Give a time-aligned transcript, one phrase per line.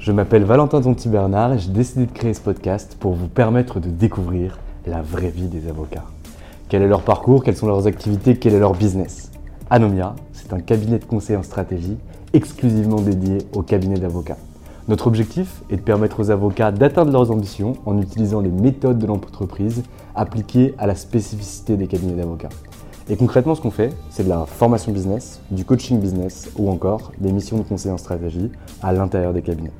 [0.00, 3.80] Je m'appelle Valentin Tonti Bernard et j'ai décidé de créer ce podcast pour vous permettre
[3.80, 6.06] de découvrir la vraie vie des avocats.
[6.70, 9.30] Quel est leur parcours, quelles sont leurs activités, quel est leur business?
[9.68, 11.98] Anomia, c'est un cabinet de conseil en stratégie
[12.32, 14.38] exclusivement dédié aux cabinets d'avocats.
[14.88, 19.06] Notre objectif est de permettre aux avocats d'atteindre leurs ambitions en utilisant les méthodes de
[19.06, 19.82] l'entreprise
[20.14, 22.48] appliquées à la spécificité des cabinets d'avocats.
[23.10, 27.12] Et concrètement, ce qu'on fait, c'est de la formation business, du coaching business ou encore
[27.18, 28.50] des missions de conseil en stratégie
[28.82, 29.72] à l'intérieur des cabinets.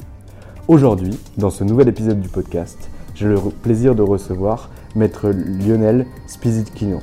[0.71, 7.00] Aujourd'hui, dans ce nouvel épisode du podcast, j'ai le plaisir de recevoir maître Lionel Spizitkino.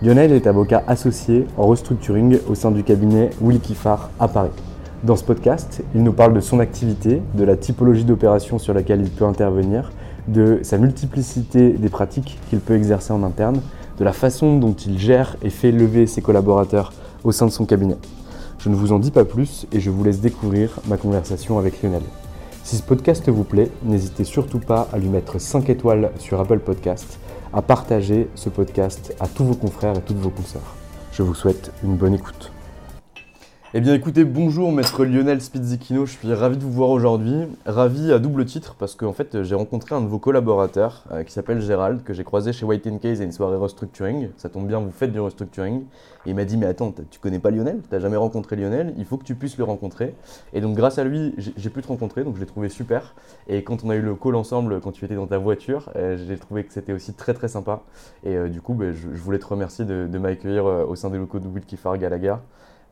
[0.00, 3.60] Lionel est avocat associé en restructuring au sein du cabinet Willy
[4.20, 4.52] à Paris.
[5.02, 9.00] Dans ce podcast, il nous parle de son activité, de la typologie d'opération sur laquelle
[9.00, 9.90] il peut intervenir,
[10.28, 13.60] de sa multiplicité des pratiques qu'il peut exercer en interne,
[13.98, 16.92] de la façon dont il gère et fait lever ses collaborateurs
[17.24, 17.96] au sein de son cabinet.
[18.60, 21.82] Je ne vous en dis pas plus et je vous laisse découvrir ma conversation avec
[21.82, 22.02] Lionel.
[22.64, 26.60] Si ce podcast vous plaît, n'hésitez surtout pas à lui mettre 5 étoiles sur Apple
[26.60, 27.18] Podcast,
[27.52, 30.74] à partager ce podcast à tous vos confrères et toutes vos consoeurs.
[31.12, 32.53] Je vous souhaite une bonne écoute.
[33.76, 37.48] Eh bien écoutez, bonjour maître Lionel Spizzicchino, je suis ravi de vous voir aujourd'hui.
[37.66, 41.32] Ravi à double titre parce qu'en fait j'ai rencontré un de vos collaborateurs euh, qui
[41.32, 44.28] s'appelle Gérald, que j'ai croisé chez White Case à une soirée restructuring.
[44.36, 45.80] Ça tombe bien, vous faites du restructuring.
[46.24, 47.80] Et il m'a dit mais attends, tu connais pas Lionel?
[47.90, 48.94] T'as jamais rencontré Lionel?
[48.96, 50.14] Il faut que tu puisses le rencontrer.
[50.52, 53.16] Et donc grâce à lui, j'ai pu te rencontrer, donc je l'ai trouvé super.
[53.48, 56.16] Et quand on a eu le call ensemble, quand tu étais dans ta voiture, euh,
[56.28, 57.82] j'ai trouvé que c'était aussi très très sympa.
[58.22, 61.18] Et euh, du coup, ben, je, voulais te remercier de, de m'accueillir au sein des
[61.18, 62.40] locaux de Wilkie la gare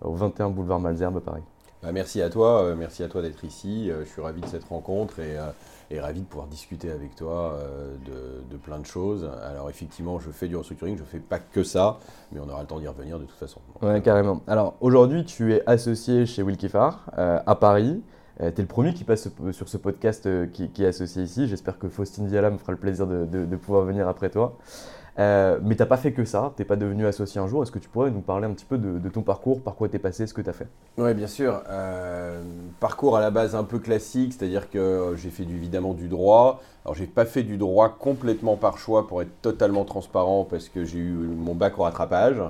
[0.05, 1.43] au 21 boulevard Malzerbe, Paris.
[1.83, 3.91] Bah, merci à toi, euh, merci à toi d'être ici.
[3.91, 5.47] Euh, je suis ravi de cette rencontre et, euh,
[5.91, 7.59] et ravi de pouvoir discuter avec toi
[8.07, 9.29] de, de, plein de choses.
[9.45, 11.99] Alors effectivement, je fais du restructuring, je ne fais pas que ça,
[12.31, 13.61] mais on aura le temps d'y revenir de toute façon.
[13.83, 14.43] Ouais, carrément.
[14.47, 18.01] Alors aujourd'hui, tu es associé chez Wilkie Farr à Paris.
[18.39, 21.47] tu es le premier qui passe sur ce podcast qui, qui, est associé ici.
[21.47, 24.57] J'espère que Faustine Viala me fera le plaisir de, de, de pouvoir venir après toi.
[25.19, 27.63] Euh, mais tu n'as pas fait que ça, tu n'es pas devenu associé un jour.
[27.63, 29.97] Est-ce que tu pourrais nous parler un petit peu de, ton parcours, par quoi tu
[29.97, 30.69] es passé, ce que tu as fait?
[30.97, 31.63] Oui, bien sûr.
[31.69, 32.41] Euh,
[32.81, 36.63] parcours à la base un peu classique, c'est-à-dire que j'ai fait évidemment du droit.
[36.85, 40.85] Alors, j'ai pas fait du droit complètement par choix pour être totalement transparent parce que
[40.85, 42.43] j'ai eu mon bac au rattrapage.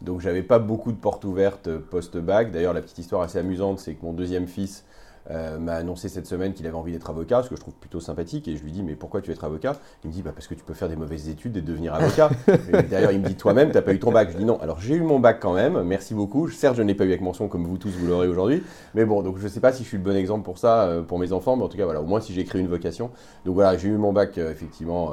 [0.00, 2.50] Donc, j'avais pas beaucoup de portes ouvertes post-bac.
[2.50, 4.84] D'ailleurs, la petite histoire assez amusante, c'est que mon deuxième fils
[5.30, 8.00] euh, m'a annoncé cette semaine qu'il avait envie d'être avocat, ce que je trouve plutôt
[8.00, 8.48] sympathique.
[8.48, 9.76] Et je lui dis, mais pourquoi tu veux être avocat?
[10.04, 12.30] Il me dit, bah, parce que tu peux faire des mauvaises études et devenir avocat.
[12.90, 14.30] D'ailleurs, il me dit, toi-même, tu n'as pas eu ton bac.
[14.30, 16.48] Je dis, non, alors j'ai eu mon bac quand même, merci beaucoup.
[16.48, 18.62] Certes, je ne l'ai pas eu avec mention comme vous tous, vous l'aurez aujourd'hui.
[18.94, 20.84] Mais bon, donc je ne sais pas si je suis le bon exemple pour ça,
[20.84, 22.68] euh, pour mes enfants, mais en tout cas, voilà, au moins si j'ai créé une
[22.68, 23.10] vocation.
[23.44, 25.12] Donc voilà, j'ai eu mon bac, euh, effectivement,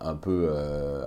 [0.00, 0.50] un peu,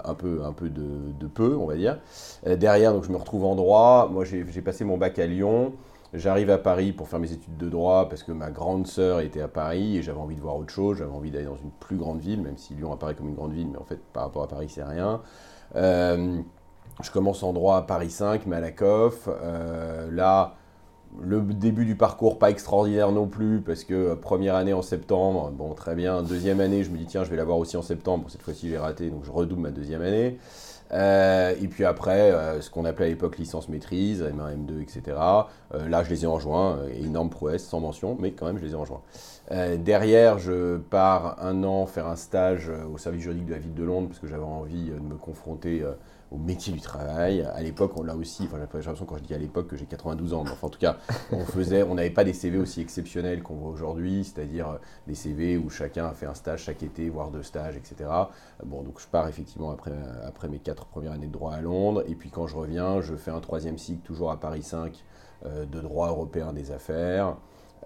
[0.03, 0.83] un peu, un peu de,
[1.19, 1.97] de, peu, on va dire.
[2.45, 4.09] Derrière, donc je me retrouve en droit.
[4.11, 5.73] Moi, j'ai passé mon bac à Lyon.
[6.13, 9.41] J'arrive à Paris pour faire mes études de droit parce que ma grande sœur était
[9.41, 11.95] à Paris et j'avais envie de voir autre chose, j'avais envie d'aller dans une plus
[11.95, 14.43] grande ville, même si Lyon apparaît comme une grande ville, mais en fait par rapport
[14.43, 15.21] à Paris c'est rien.
[15.77, 16.41] Euh,
[17.01, 19.29] je commence en droit à Paris 5, Malakoff.
[19.29, 20.55] Euh, là,
[21.21, 25.49] le début du parcours pas extraordinaire non plus parce que euh, première année en septembre,
[25.51, 26.23] bon très bien.
[26.23, 28.25] Deuxième année, je me dis tiens je vais l'avoir aussi en septembre.
[28.27, 30.37] Cette fois-ci j'ai raté donc je redouble ma deuxième année.
[30.93, 35.17] Euh, et puis après, ce qu'on appelait à l'époque licence maîtrise, M1, M2, etc.
[35.73, 38.75] là, je les ai rejoints, énorme prouesse, sans mention, mais quand même, je les ai
[38.75, 39.01] rejoints.
[39.77, 43.83] derrière, je pars un an faire un stage au service juridique de la ville de
[43.83, 45.83] Londres, parce que j'avais envie de me confronter
[46.31, 47.41] au métier du travail.
[47.41, 49.85] À l'époque, on l'a aussi, enfin, j'ai l'impression quand je dis à l'époque que j'ai
[49.85, 50.97] 92 ans, mais enfin, en tout cas,
[51.31, 55.15] on faisait, on n'avait pas des CV aussi exceptionnels qu'on voit aujourd'hui, c'est-à-dire euh, des
[55.15, 58.09] CV où chacun a fait un stage chaque été, voire deux stages, etc.
[58.65, 59.91] Bon, donc je pars effectivement après,
[60.25, 63.15] après mes quatre premières années de droit à Londres, et puis quand je reviens, je
[63.15, 65.03] fais un troisième cycle toujours à Paris 5
[65.45, 67.35] euh, de droit européen des affaires.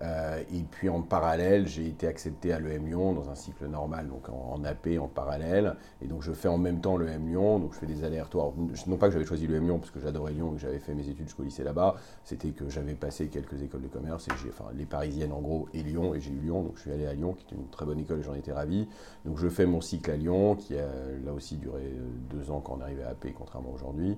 [0.02, 4.08] Euh, et puis en parallèle, j'ai été accepté à l'EM Lyon dans un cycle normal,
[4.08, 5.76] donc en, AP en parallèle.
[6.02, 8.54] Et donc je fais en même temps l'EM Lyon, donc je fais des allers-retours.
[8.88, 10.94] Non pas que j'avais choisi l'EM Lyon parce que j'adorais Lyon et que j'avais fait
[10.94, 14.86] mes études jusqu'au lycée là-bas, c'était que j'avais passé quelques écoles de commerce, enfin les
[14.86, 17.34] parisiennes en gros, et Lyon, et j'ai eu Lyon, donc je suis allé à Lyon,
[17.34, 18.88] qui est une très bonne école et j'en étais ravi.
[19.24, 20.88] Donc je fais mon cycle à Lyon, qui a
[21.24, 24.18] là aussi duré euh, deux ans quand on arrivait à AP, contrairement aujourd'hui.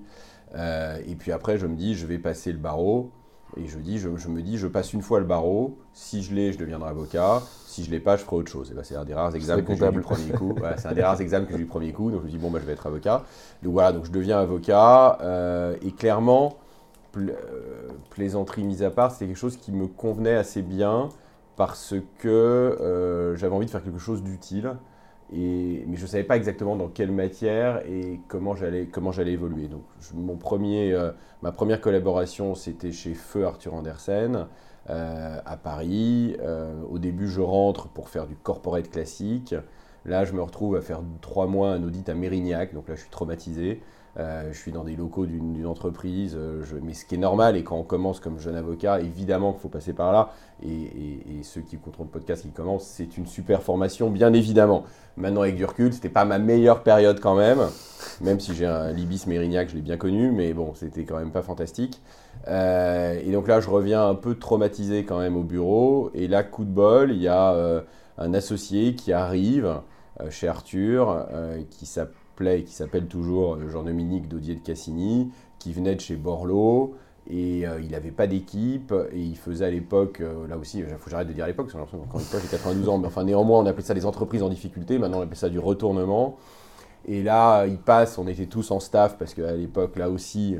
[0.56, 3.12] Euh, et puis après, je me dis, je vais passer le barreau.
[3.56, 6.52] Et je, dis, je, me dis, je passe une fois le barreau, si je l'ai,
[6.52, 8.72] je deviendrai avocat, si je ne l'ai pas, je ferai autre chose.
[8.76, 10.56] Ben, c'est un des rares examens que j'ai eu du premier coup.
[10.78, 12.38] c'est un des rares examens que j'ai eu du premier coup, donc je me dis,
[12.38, 13.24] bon, bah, je vais être avocat.
[13.64, 16.58] Donc voilà, donc je deviens avocat, euh, et clairement,
[17.18, 17.34] euh,
[18.10, 21.10] plaisanterie mise à part, c'était quelque chose qui me convenait assez bien,
[21.56, 24.76] parce que euh, j'avais envie de faire quelque chose d'utile
[25.32, 28.88] mais je ne savais pas exactement dans quelle matière et comment j'allais,
[29.32, 29.68] évoluer.
[29.68, 29.84] Donc,
[30.14, 34.48] mon premier, euh, ma première collaboration, c'était chez Feu Arthur Andersen
[34.90, 36.38] euh, à Paris.
[36.40, 39.56] Euh, au début, je rentre pour faire du corporate classique.
[40.06, 42.74] Là, je me retrouve à faire trois mois un audit à Mérignac.
[42.74, 43.82] Donc là, je suis traumatisé.
[44.20, 47.64] Euh, je suis dans des locaux d'une entreprise, euh, mais ce qui est normal, et
[47.64, 50.32] quand on commence comme jeune avocat, évidemment qu'il faut passer par là,
[50.66, 54.84] et, ceux qui contrôlent le podcast qui commencent, c'est une super formation, bien évidemment.
[55.18, 57.60] Maintenant, avec du recul, c'était pas ma meilleure période quand même,
[58.22, 61.32] même si j'ai un Libis Mérignac, je l'ai bien connu, mais bon, c'était quand même
[61.32, 62.02] pas fantastique.
[62.48, 66.42] Euh, et donc là, je reviens un peu traumatisé quand même au bureau, et là,
[66.42, 67.84] coup de bol, il y a
[68.18, 69.80] un associé qui arrive
[70.32, 71.28] chez Arthur,
[71.70, 76.96] qui s'appelle qui s'appelle toujours euh, Jean-Dominique Dodier de Cassini, qui venait de chez Borloo.
[77.30, 80.86] Et euh, il n'avait pas d'équipe, et il faisait à l'époque, euh, là aussi, il
[80.86, 83.84] faut que j'arrête de dire à l'époque, j'ai 92 ans, mais enfin néanmoins on appelait
[83.84, 86.38] ça des entreprises en difficulté, maintenant on appelle ça du retournement.
[87.06, 90.56] Et là, il passe, on était tous en staff, parce qu'à l'époque, là aussi,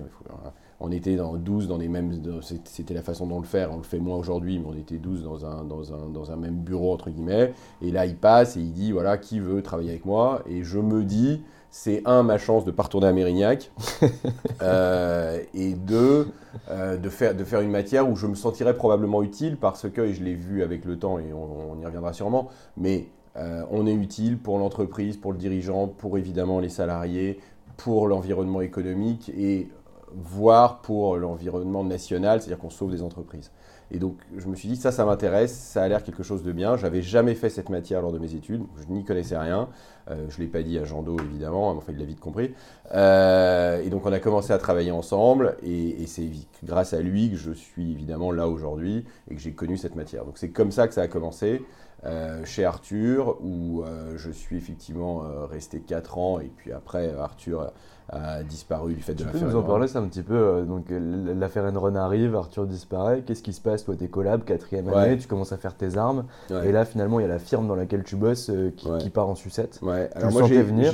[0.80, 2.22] on était dans 12 dans les mêmes.
[2.42, 5.24] C'était la façon dont le faire, on le fait moins aujourd'hui, mais on était 12
[5.24, 7.54] dans un, dans, un, dans un même bureau, entre guillemets.
[7.82, 10.44] Et là, il passe et il dit voilà, qui veut travailler avec moi?
[10.48, 13.72] Et je me dis c'est un, ma chance de ne pas retourner à Mérignac,
[14.62, 16.30] euh, et deux,
[16.70, 20.02] euh, de, faire, de faire une matière où je me sentirais probablement utile parce que,
[20.02, 23.86] et je l'ai vu avec le temps et on, y reviendra sûrement, mais euh, on
[23.86, 27.40] est utile pour l'entreprise, pour le dirigeant, pour évidemment les salariés,
[27.76, 29.70] pour l'environnement économique et
[30.16, 33.52] voire pour l'environnement national, c'est-à-dire qu'on sauve des entreprises.
[33.92, 36.52] Et donc, je me suis dit, ça, ça m'intéresse, ça a l'air quelque chose de
[36.52, 36.76] bien.
[36.76, 39.70] J'avais jamais fait cette matière lors de mes études, je n'y connaissais rien.
[40.10, 42.54] Euh, je ne l'ai pas dit à Jean Do, évidemment, enfin, il l'a vite compris.
[42.94, 46.30] Euh, et donc, on a commencé à travailler ensemble, et, c'est
[46.64, 50.26] grâce à lui que je suis évidemment là aujourd'hui et que j'ai connu cette matière.
[50.26, 51.62] Donc, c'est comme ça que ça a commencé.
[52.06, 53.84] Euh, chez Arthur, où
[54.16, 57.72] je suis effectivement resté 4 ans, et puis après, Arthur
[58.10, 59.40] a disparu du fait de l'affaire.
[59.40, 62.66] Tu peux nous en parler ça un petit peu euh, Donc l'affaire Enron arrive, Arthur
[62.66, 63.22] disparaît.
[63.26, 66.26] Qu'est-ce qui se passe Toi, t'es collab, quatrième année, tu commences à faire tes armes.
[66.50, 69.28] Et là, finalement, il y a la firme dans laquelle tu bosses euh, qui, part
[69.28, 69.80] en sucette.
[70.16, 70.94] Alors moi, j'ai venir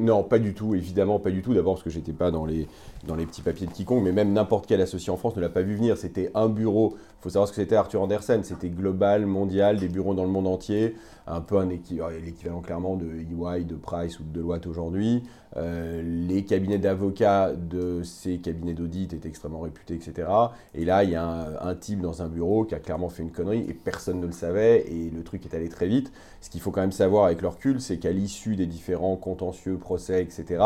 [0.00, 0.74] Non, pas du tout.
[0.74, 1.54] Évidemment, pas du tout.
[1.54, 2.68] D'abord parce que j'étais pas dans les
[3.06, 5.48] dans les petits papiers de quiconque, mais même n'importe quel associé en France ne l'a
[5.48, 5.96] pas vu venir.
[5.96, 6.94] C'était un bureau.
[6.96, 8.42] Il faut savoir ce que c'était Arthur Andersen.
[8.44, 10.94] C'était global, mondial, des bureaux dans le monde entier
[11.26, 15.24] un peu un l'équivalent clairement de EY, de Price ou de Deloitte aujourd'hui.
[15.56, 20.28] Euh, les cabinets d'avocats de ces cabinets d'audit étaient extrêmement réputés, etc.
[20.74, 23.32] Et là, il y a un, type dans un bureau qui a clairement fait une
[23.32, 26.12] connerie et personne ne le savait et le truc est allé très vite.
[26.40, 29.78] Ce qu'il faut quand même savoir avec le recul, c'est qu'à l'issue des différents contentieux,
[29.78, 30.62] procès, etc.,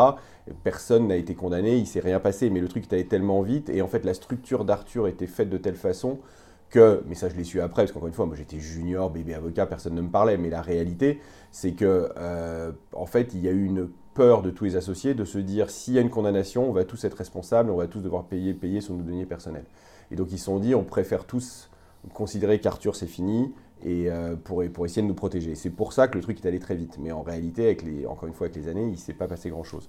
[0.63, 3.69] personne n'a été condamné, il s'est rien passé, mais le truc est allé tellement vite
[3.69, 6.19] et en fait la structure d'Arthur était faite de telle façon
[6.69, 9.33] que, mais ça je l'ai su après, parce qu'encore une fois, moi j'étais junior, bébé
[9.33, 11.19] avocat, personne ne me parlait, mais la réalité,
[11.51, 15.13] c'est que, euh, en fait, il y a eu une peur de tous les associés
[15.13, 17.87] de se dire, s'il y a une condamnation, on va tous être responsables, on va
[17.87, 19.65] tous devoir payer, payer sur nos deniers personnels.
[20.11, 21.69] Et donc ils se sont dit, on préfère tous
[22.13, 25.55] considérer qu'Arthur c'est fini, et euh, pour, pour, essayer de nous protéger.
[25.55, 26.97] C'est pour ça que le truc est allé très vite.
[26.99, 29.87] Mais en réalité, encore une fois, avec les années, il ne s'est pas passé grand-chose.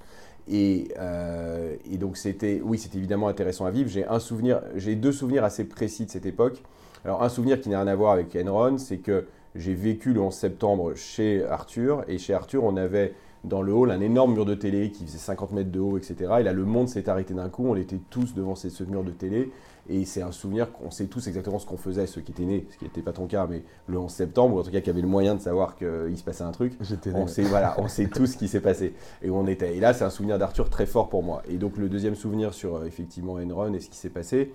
[0.48, 3.90] Et, euh, et, donc c'était, oui, c'était évidemment intéressant à vivre.
[3.90, 6.62] J'ai deux souvenirs assez précis de cette époque.
[7.04, 10.20] Alors un souvenir qui n'a rien à voir avec Enron, c'est que j'ai vécu le
[10.20, 14.44] 11 septembre chez Arthur, et chez Arthur, on avait dans le hall un énorme mur
[14.44, 16.14] de télé qui faisait 50 mètres de haut, etc.
[16.40, 17.66] Et là, le monde s'est arrêté d'un coup.
[17.66, 19.50] On était tous devant ce, ce mur de télé.
[19.88, 22.66] Et c'est un souvenir qu'on sait tous exactement ce qu'on faisait, ceux qui étaient nés,
[22.70, 24.90] ce qui n'était pas ton cas, mais le 11 septembre, ou en tout cas qui
[24.90, 26.74] avait le moyen de savoir qu'il se passait un truc.
[27.14, 28.94] On sait, voilà, on sait tout ce qui s'est passé.
[29.22, 29.76] Et, où on était.
[29.76, 31.42] et là, c'est un souvenir d'Arthur très fort pour moi.
[31.48, 34.52] Et donc, le deuxième souvenir sur euh, effectivement Enron et ce qui s'est passé,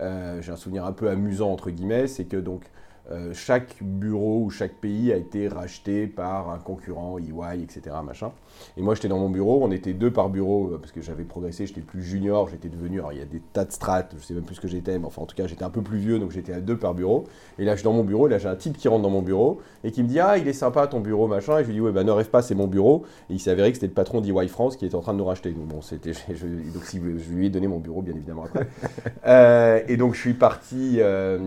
[0.00, 2.62] euh, j'ai un souvenir un peu amusant, entre guillemets, c'est que donc
[3.10, 7.96] euh, chaque bureau ou chaque pays a été racheté par un concurrent, EY, etc.
[8.04, 8.30] Machin.
[8.76, 11.24] Et moi, j'étais dans mon bureau, on était deux par bureau, euh, parce que j'avais
[11.24, 14.24] progressé, j'étais plus junior, j'étais devenu, alors il y a des tas de strates, je
[14.24, 15.98] sais même plus ce que j'étais, mais enfin en tout cas, j'étais un peu plus
[15.98, 17.24] vieux, donc j'étais à deux par bureau.
[17.58, 19.10] Et là, je suis dans mon bureau, et là, j'ai un type qui rentre dans
[19.10, 21.58] mon bureau, et qui me dit, ah, il est sympa ton bureau, machin.
[21.58, 23.04] Et je lui dis, ouais, bah ne rêve pas, c'est mon bureau.
[23.28, 25.18] Et il s'est avéré que c'était le patron d'EY France qui était en train de
[25.18, 25.50] nous racheter.
[25.50, 28.68] Donc bon, c'était, je, donc si, je lui ai donné mon bureau, bien évidemment, après.
[29.26, 30.98] Euh, et donc, je suis parti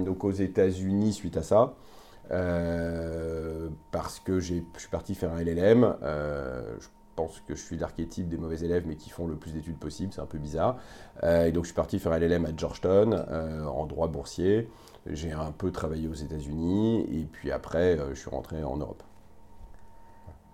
[0.06, 1.53] donc aux États-Unis suite à ça.
[2.32, 5.96] Euh, parce que je suis parti faire un LLM.
[6.04, 9.52] Euh, je pense que je suis l'archétype des mauvais élèves, mais qui font le plus
[9.52, 10.78] d'études possible, c'est un peu bizarre.
[11.24, 14.70] Euh, et donc je suis parti faire un LLM à Georgetown, en droit boursier.
[15.06, 19.04] J'ai un peu travaillé aux États-Unis, et puis après, je suis rentré en Europe.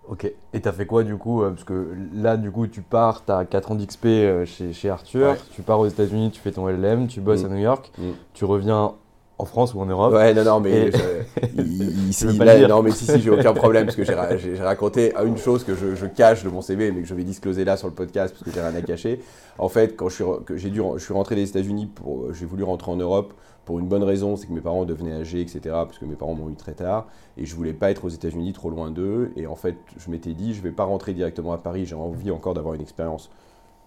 [0.07, 3.45] Ok, et t'as fait quoi du coup Parce que là, du coup, tu pars, t'as
[3.45, 4.07] 4 ans d'XP
[4.45, 7.45] chez, chez, Arthur, tu pars aux États-Unis, tu fais ton LLM, tu bosses mm.
[7.45, 8.09] à New York, mm.
[8.33, 8.95] tu reviens
[9.39, 10.13] en France ou en Europe.
[10.13, 10.91] Ouais, non, non, mais.
[12.67, 16.05] non, mais si, si, j'ai aucun problème parce que j'ai raconté une chose que je,
[16.05, 18.51] cache de mon CV, mais que je vais discloser là sur le podcast parce que
[18.51, 19.21] j'ai rien à cacher.
[19.57, 22.63] En fait, quand je suis, que dû, je suis rentré des États-Unis, pour, j'ai voulu
[22.63, 25.59] rentrer en Europe pour une bonne raison, c'est que mes parents devenaient âgés, etc.
[25.63, 28.51] Parce que mes parents m'ont eu très tard et je voulais pas être aux États-Unis
[28.51, 29.31] trop loin d'eux.
[29.37, 32.31] Et en fait, je m'étais dit, je vais pas rentrer directement à Paris, j'ai envie
[32.31, 33.29] encore d'avoir une expérience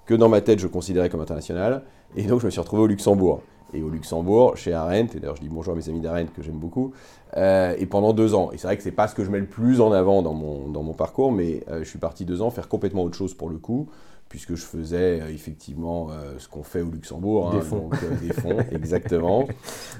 [0.07, 1.83] que dans ma tête je considérais comme internationale.
[2.17, 3.43] Et donc, je me suis retrouvé au Luxembourg
[3.75, 6.43] et au Luxembourg, chez Arendt, et d'ailleurs je dis bonjour à mes amis d'Arendt que
[6.43, 6.93] j'aime beaucoup,
[7.37, 8.51] euh, et pendant deux ans.
[8.53, 10.35] Et c'est vrai que c'est pas ce que je mets le plus en avant dans
[10.35, 13.35] mon, dans mon parcours, mais euh, je suis parti deux ans faire complètement autre chose
[13.35, 13.89] pour le coup,
[14.29, 17.51] puisque je faisais euh, effectivement ce qu'on fait au Luxembourg.
[17.51, 17.89] Hein, des fonds.
[17.89, 19.47] Donc, des fonds, exactement.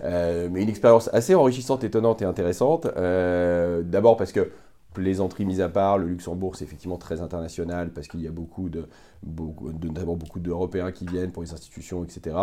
[0.03, 2.87] mais une expérience assez enrichissante, étonnante et intéressante.
[2.87, 4.51] D'abord parce que
[4.93, 8.69] plaisanterie mise à part, le Luxembourg c'est effectivement très international parce qu'il y a beaucoup
[8.69, 8.87] de,
[9.23, 12.37] beaucoup, de, d'Européens qui viennent pour les institutions, etc.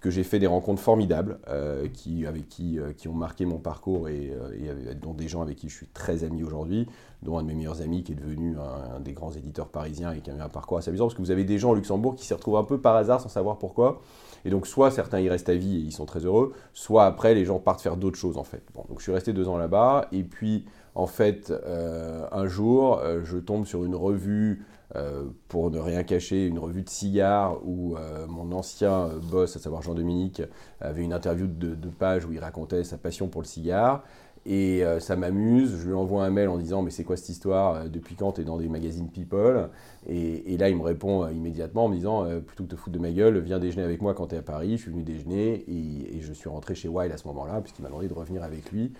[0.00, 3.58] Que j'ai fait des rencontres formidables euh, qui, avec qui, euh, qui ont marqué mon
[3.58, 6.86] parcours et, euh, dont des gens avec qui je suis très ami aujourd'hui,
[7.22, 10.20] dont un de mes meilleurs amis qui est devenu un, des grands éditeurs parisiens et
[10.20, 12.26] qui a un parcours assez amusant parce que vous avez des gens au Luxembourg qui
[12.26, 14.00] s'y retrouvent un peu par hasard sans savoir pourquoi.
[14.44, 17.34] Et donc, soit certains y restent à vie et ils sont très heureux, soit après,
[17.34, 18.62] les gens partent faire d'autres choses en fait.
[18.74, 23.00] Bon, donc, je suis resté deux ans là-bas et puis en fait, euh, un jour,
[23.00, 24.64] euh, je tombe sur une revue,
[24.96, 27.96] euh, pour ne rien cacher, une revue de cigares où
[28.28, 30.42] mon ancien boss, à savoir Jean-Dominique,
[30.80, 34.04] avait une interview de deux pages où il racontait sa passion pour le cigare.
[34.46, 37.90] Et ça m'amuse, je lui envoie un mail en disant mais c'est quoi cette histoire
[37.90, 39.70] Depuis quand tu es dans des magazines People?
[40.08, 43.10] Et, là il me répond immédiatement en me disant plutôt que te foutre de ma
[43.10, 44.76] gueule, viens déjeuner avec moi quand tu es à Paris.
[44.76, 47.82] Je suis venu déjeuner et, et je suis rentré chez Wild à ce moment-là puisqu'il
[47.82, 48.92] m'a demandé de revenir avec lui.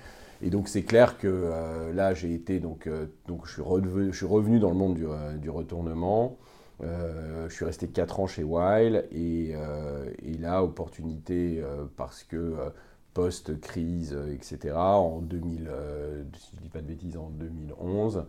[0.42, 4.12] Et donc c'est clair que euh, là j'ai été donc, euh, donc je suis, revenu,
[4.12, 6.36] je suis revenu dans le monde du, euh, du retournement.
[6.80, 9.54] je suis resté 4 ans chez Weil et,
[10.22, 11.62] et là opportunité
[11.96, 12.54] parce que
[13.14, 14.74] post-crise, etc.
[14.74, 15.70] En 2000,
[16.36, 18.26] si je dis pas de bêtises, en 2011,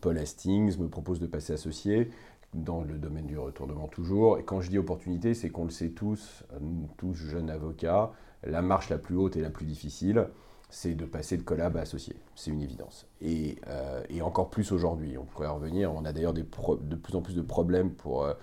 [0.00, 2.10] Paul Hastings me propose de passer associé
[2.52, 4.38] dans le domaine du retournement toujours.
[4.38, 6.44] Et quand je dis opportunité, c'est qu'on le sait tous,
[6.96, 8.12] tous jeunes avocats,
[8.44, 10.28] la marche la plus haute et la plus difficile,
[10.70, 12.16] c'est de passer de collab à associé.
[12.34, 13.06] C'est une évidence.
[13.20, 15.16] Et, euh, encore plus aujourd'hui.
[15.18, 15.92] On pourrait revenir.
[15.92, 18.34] On a d'ailleurs de plus en plus de problèmes pour, euh,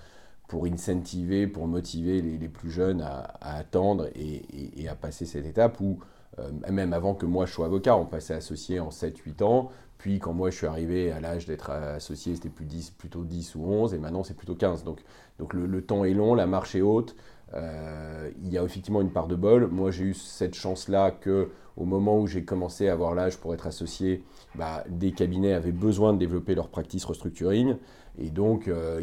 [0.52, 6.00] pour incentiver, pour motiver les, plus jeunes à, attendre et, à passer cette étape où,
[6.40, 9.70] euh, même avant que moi je sois avocat, on passait associé en 7-8 ans.
[9.98, 13.56] Puis quand moi je suis arrivé à l'âge d'être associé, c'était plus 10, plutôt 10
[13.56, 13.94] ou 11.
[13.94, 14.84] Et maintenant c'est plutôt 15.
[14.84, 15.00] Donc,
[15.40, 17.16] donc le, temps est long, la marche est haute.
[17.54, 19.68] Il y a effectivement une part de bol.
[19.68, 23.54] Moi j'ai eu cette chance-là que au moment où j'ai commencé à avoir l'âge pour
[23.54, 24.24] être associé,
[24.56, 27.76] bah, des cabinets avaient besoin de développer leur practice restructuring.
[28.20, 29.02] Et donc, euh,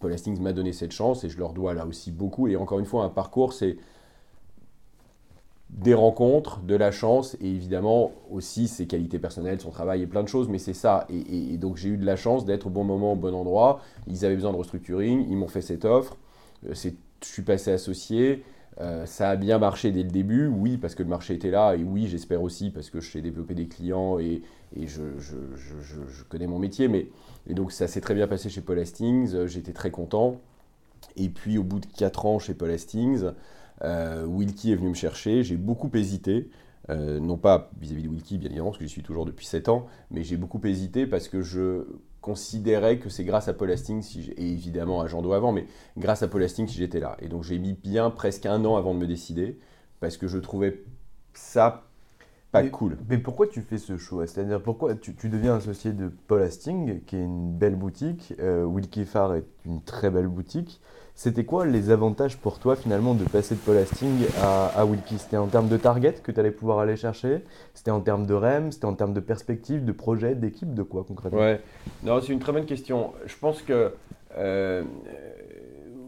[0.00, 2.46] Paul Hastings m'a donné cette chance et je leur dois là aussi beaucoup.
[2.46, 3.76] Et encore une fois, un parcours, c'est
[5.70, 10.22] des rencontres, de la chance et évidemment aussi ses qualités personnelles, son travail et plein
[10.22, 11.06] de choses, mais c'est ça.
[11.08, 13.80] Et, donc j'ai eu de la chance d'être au bon moment, au bon endroit.
[14.06, 16.16] Ils avaient besoin de restructuring, ils m'ont fait cette offre.
[16.68, 16.74] Euh,
[17.24, 18.42] je suis passé associé.
[18.80, 21.74] Euh, ça a bien marché dès le début, oui, parce que le marché était là,
[21.76, 24.42] et oui, j'espère aussi, parce que je sais développer des clients et,
[24.76, 25.02] je,
[26.28, 26.88] connais mon métier.
[26.88, 27.08] Mais,
[27.46, 30.40] et donc, ça s'est très bien passé chez Paul Hastings, euh, j'étais très content.
[31.16, 33.30] Et puis, au bout de 4 ans chez Paul Hastings,
[33.82, 36.48] euh, Wilkie est venu me chercher, j'ai beaucoup hésité.
[36.88, 39.86] non pas vis-à-vis de Wilkie, bien évidemment, parce que j'y suis toujours depuis 7 ans,
[40.10, 41.86] mais j'ai beaucoup hésité parce que je
[42.24, 45.66] considérais que c'est grâce à Paul Hastings, si et évidemment à Jean Do avant, mais
[45.98, 47.18] grâce à Paul Hastings si j'étais là.
[47.20, 49.58] Et donc j'ai mis bien presque un an avant de me décider,
[50.00, 50.82] parce que je trouvais
[51.34, 51.84] ça
[52.62, 52.96] pas cool.
[53.08, 57.16] Mais pourquoi tu fais ce choix C'est-à-dire pourquoi tu, deviens associé de Paul Hastings, qui
[57.16, 60.80] est une belle boutique, euh, Wilkie Farr est une très belle boutique.
[61.16, 65.18] C'était quoi les avantages pour toi finalement de passer de Paul Hastings à, à Wilkie?
[65.18, 67.44] C'était en termes de target que tu allais pouvoir aller chercher?
[67.72, 68.72] C'était en termes de REM?
[68.72, 71.38] C'était en termes de perspective, de projet, d'équipe, de quoi concrètement?
[71.38, 71.60] Ouais,
[72.02, 73.12] non, c'est une très bonne question.
[73.26, 73.92] Je pense que
[74.36, 74.82] euh,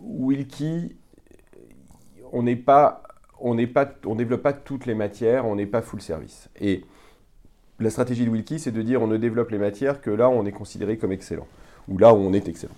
[0.03, 0.97] Wilkie,
[2.33, 3.03] on n'est pas,
[3.41, 3.57] on
[4.07, 6.49] on développe pas toutes les matières, on n'est pas full service.
[6.61, 6.83] Et
[7.79, 10.33] la stratégie de Wilkie, c'est de dire on ne développe les matières que là où
[10.33, 11.47] on est considéré comme excellent,
[11.89, 12.75] ou là où on est excellent.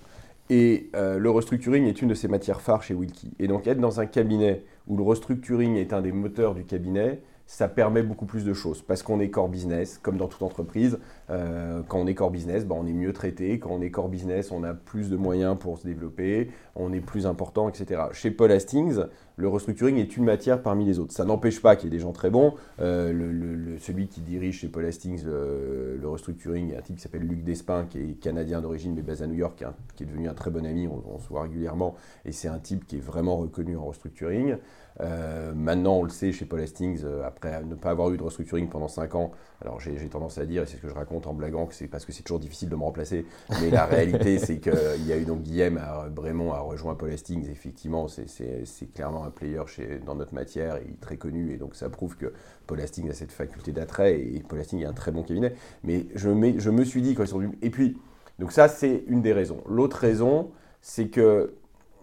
[0.49, 3.31] Et euh, le restructuring est une de ces matières phares chez Wilkie.
[3.39, 7.21] Et donc être dans un cabinet où le restructuring est un des moteurs du cabinet,
[7.49, 10.99] ça permet beaucoup plus de choses parce qu'on est core business, comme dans toute entreprise.
[11.31, 13.57] Euh, quand on est core business, ben, on est mieux traité.
[13.57, 16.99] Quand on est core business, on a plus de moyens pour se développer, on est
[16.99, 18.03] plus important, etc.
[18.11, 18.99] Chez Paul Hastings,
[19.35, 21.11] le restructuring est une matière parmi les autres.
[21.11, 22.53] Ça n'empêche pas qu'il y ait des gens très bons.
[22.81, 27.43] Euh, le, celui qui dirige chez Paul Hastings le, restructuring, un type qui s'appelle Luc
[27.43, 29.63] Despin, qui est canadien d'origine mais basé à New York,
[29.95, 32.85] qui, est devenu un très bon ami, on se voit régulièrement, et c'est un type
[32.85, 34.57] qui est vraiment reconnu en restructuring.
[35.01, 38.23] Euh, maintenant, on le sait chez Paul Hastings, euh, après ne pas avoir eu de
[38.23, 41.25] restructuring pendant 5 ans, alors j'ai tendance à dire, et c'est ce que je raconte
[41.27, 43.25] en blaguant, que c'est parce que c'est toujours difficile de me remplacer,
[43.61, 47.11] mais la réalité, c'est qu'il y a eu donc Guillaume à, Brémond a rejoint Paul
[47.11, 51.75] Hastings, effectivement, c'est clairement un player chez, dans notre matière, et très connu, et donc
[51.75, 52.33] ça prouve que
[52.67, 55.53] Paul Hastings a cette faculté d'attrait, et Paul Hastings est un très bon cabinet.
[55.83, 57.97] Mais je, je me suis dit, quand ils sont venus, et puis,
[58.37, 59.61] donc ça, c'est une des raisons.
[59.67, 60.51] L'autre raison,
[60.81, 61.53] c'est que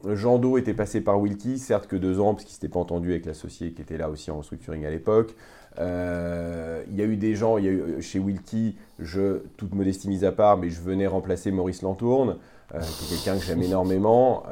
[0.05, 3.11] Jean Do était passé par Wilkie, certes que deux ans, parce qu'il s'était pas entendu
[3.11, 5.35] avec l'associé qui était là aussi en restructuring à l'époque.
[5.79, 9.41] Euh, il y a eu des gens, il y a eu, euh, chez Wilkie, je,
[9.57, 12.37] toute modestie mise à part, mais je venais remplacer Maurice Lantourne,
[12.75, 14.45] euh, qui est quelqu'un que j'aime énormément.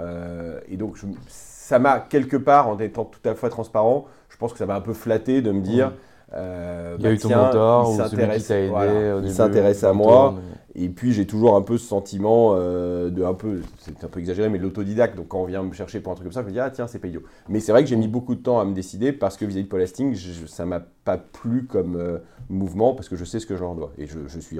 [0.69, 0.97] et donc,
[1.29, 4.77] ça m'a, quelque part, en étant tout à fait transparent, je pense que ça m'a
[4.77, 5.93] un peu flatté de me dire.
[6.33, 9.21] il y a bah eu ton mentor ou celui qui t'a aidé.
[9.23, 10.35] il s'intéresse à moi.
[10.77, 14.19] Et puis j'ai toujours un peu ce sentiment euh, de un peu, c'est un peu
[14.19, 15.17] exagéré, mais de l'autodidacte.
[15.17, 16.71] Donc quand on vient me chercher pour un truc comme ça, je me dis ah
[16.71, 17.09] tiens c'est pas.
[17.49, 19.65] Mais c'est vrai que j'ai mis beaucoup de temps à me décider parce que vis-à-vis
[19.65, 23.39] de Paul Hastings, je, ça m'a pas plu comme euh, mouvement parce que je sais
[23.39, 23.93] ce que j'en dois.
[23.99, 24.59] Et je, suis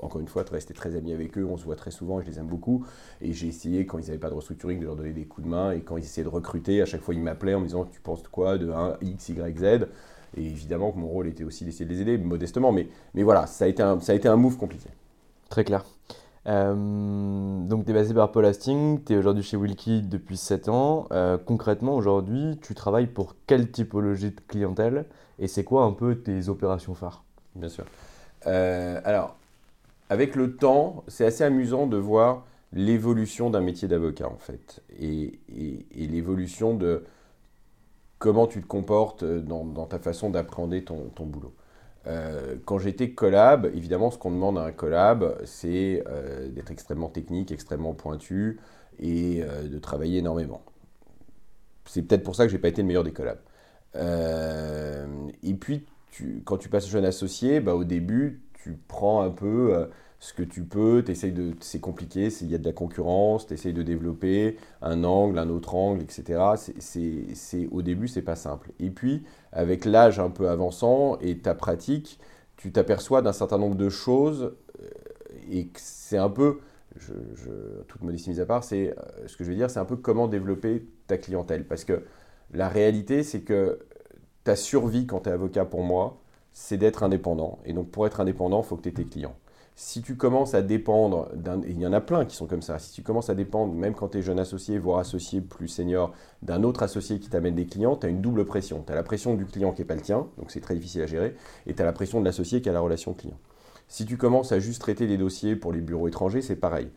[0.00, 1.46] encore une fois resté très ami avec eux.
[1.50, 2.84] On se voit très souvent, je les aime beaucoup.
[3.22, 5.50] Et j'ai essayé quand ils n'avaient pas de restructuring de leur donner des coups de
[5.50, 5.72] main.
[5.72, 8.00] Et quand ils essayaient de recruter, à chaque fois ils m'appelaient en me disant tu
[8.00, 9.86] penses quoi de 1 X Y Z?
[10.36, 12.70] Et évidemment que mon rôle était aussi d'essayer de les aider modestement.
[12.70, 14.90] Mais, mais voilà, ça a été ça a été un move compliqué.
[15.48, 15.84] Très clair.
[16.46, 16.74] Euh,
[17.66, 21.06] donc, tu es basé par Paul Hastings, tu es aujourd'hui chez Wilkie depuis 7 ans.
[21.12, 25.06] Euh, concrètement, aujourd'hui, tu travailles pour quelle typologie de clientèle
[25.38, 27.24] et c'est quoi un peu tes opérations phares?
[27.54, 27.84] Bien sûr.
[28.46, 29.36] Euh, alors,
[30.10, 35.38] avec le temps, c'est assez amusant de voir l'évolution d'un métier d'avocat en fait et,
[35.94, 37.04] l'évolution de
[38.18, 41.52] comment tu te comportes dans, ta façon d'appréhender ton boulot.
[42.06, 47.08] Euh, quand j'étais collab, évidemment, ce qu'on demande à un collab, c'est euh, d'être extrêmement
[47.08, 48.60] technique, extrêmement pointu
[48.98, 50.62] et euh, de travailler énormément.
[51.86, 53.40] C'est peut-être pour ça que j'ai pas été le meilleur des collabs.
[55.42, 55.84] et puis,
[56.44, 59.88] quand tu passes jeune associé, bah, au début, tu prends un peu
[60.24, 63.74] ce que tu peux, de, c'est compliqué, il y a de la concurrence, tu essayes
[63.74, 66.42] de développer un angle, un autre angle, etc.
[66.78, 68.70] C'est, au début, c'est pas simple.
[68.80, 72.18] Et puis, avec l'âge un peu avançant et ta pratique,
[72.56, 74.88] tu t'aperçois d'un certain nombre de choses euh,
[75.52, 76.60] et c'est un peu,
[76.96, 77.12] je,
[77.86, 79.96] toute modestie mise à part, c'est euh, ce que je veux dire, c'est un peu
[79.96, 81.66] comment développer ta clientèle.
[81.66, 82.02] Parce que
[82.54, 83.78] la réalité, c'est que
[84.42, 86.22] ta survie quand tu es avocat pour moi,
[86.54, 87.58] c'est d'être indépendant.
[87.66, 89.36] Et donc pour être indépendant, il faut que tu aies tes clients
[89.76, 92.78] si tu commences à dépendre d'un, il y en a plein qui sont comme ça,
[92.78, 96.12] si tu commences à dépendre, même quand tu es jeune associé, voire associé plus senior,
[96.42, 98.84] d'un autre associé qui t'amène des clients, tu as une double pression.
[98.86, 101.02] Tu as la pression du client qui n'est pas le tien, donc c'est très difficile
[101.02, 101.34] à gérer,
[101.66, 103.38] et tu as la pression de l'associé qui a la relation client.
[103.88, 106.88] Si tu commences à juste traiter les dossiers pour les bureaux étrangers, c'est pareil.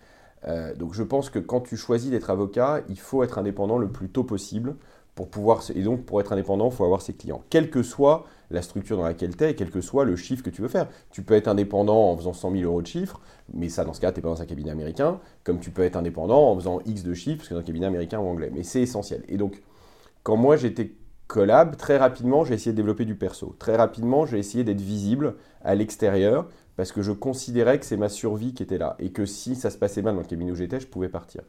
[0.45, 3.89] Euh, donc je pense que quand tu choisis d'être avocat, il faut être indépendant le
[3.89, 4.75] plus tôt possible
[5.15, 7.41] pour pouvoir, et donc pour être indépendant, il faut avoir ses clients.
[7.49, 10.49] Quel que soit la structure dans laquelle tu es, quel que soit le chiffre que
[10.49, 10.87] tu veux faire.
[11.11, 13.19] Tu peux être indépendant en faisant 100 000 euros de chiffre,
[13.53, 15.83] mais ça, dans ce cas, tu n'es pas dans un cabinet américain, comme tu peux
[15.83, 18.51] être indépendant en faisant X de chiffres, parce que dans un cabinet américain ou anglais.
[18.53, 19.23] Mais c'est essentiel.
[19.27, 19.61] Et donc,
[20.23, 20.93] quand moi j'étais
[21.27, 23.55] collab, très rapidement, j'ai essayé de développer du perso.
[23.59, 28.07] Très rapidement, j'ai essayé d'être visible à l'extérieur parce que je considérais que c'est ma
[28.07, 30.55] survie qui était là et que si ça se passait mal dans le cabinet où
[30.55, 31.41] j'étais, je pouvais partir.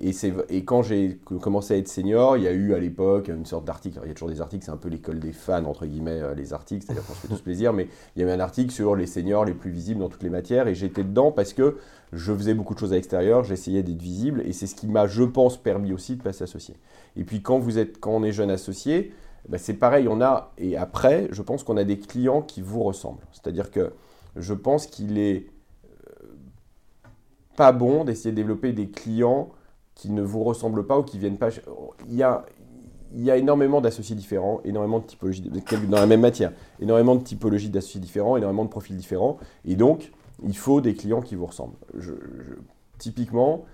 [0.00, 0.10] Et,
[0.48, 3.64] et quand j'ai commencé à être senior, il y a eu à l'époque une sorte
[3.64, 4.00] d'article.
[4.02, 6.34] Il y a toujours des articles, c'est un peu l'école des fans, entre guillemets, euh,
[6.34, 8.96] les articles, c'est-à-dire qu'on se fait tous plaisir, mais il y avait un article sur
[8.96, 11.78] les seniors les plus visibles dans toutes les matières, et j'étais dedans parce que
[12.12, 15.06] je faisais beaucoup de choses à l'extérieur, j'essayais d'être visible, et c'est ce qui m'a,
[15.06, 16.74] je pense, permis aussi de passer associé.
[17.16, 19.12] Et puis quand, vous êtes, quand on est jeune associé,
[19.48, 22.82] bah, c'est pareil, on a, et après, je pense qu'on a des clients qui vous
[22.82, 23.26] ressemblent.
[23.32, 23.92] C'est-à-dire que
[24.34, 25.46] je pense qu'il est
[25.84, 26.26] euh,
[27.56, 29.50] pas bon d'essayer de développer des clients
[29.94, 31.50] qui ne vous ressemblent pas ou qui viennent pas.
[32.08, 32.44] Il y a,
[33.14, 35.42] il y a énormément d'associés différents, énormément de typologies,
[35.88, 39.38] dans la même matière, énormément de typologies d'associés différents, énormément de profils différents.
[39.64, 41.76] Et donc, il faut des clients qui vous ressemblent.
[42.98, 43.64] typiquement,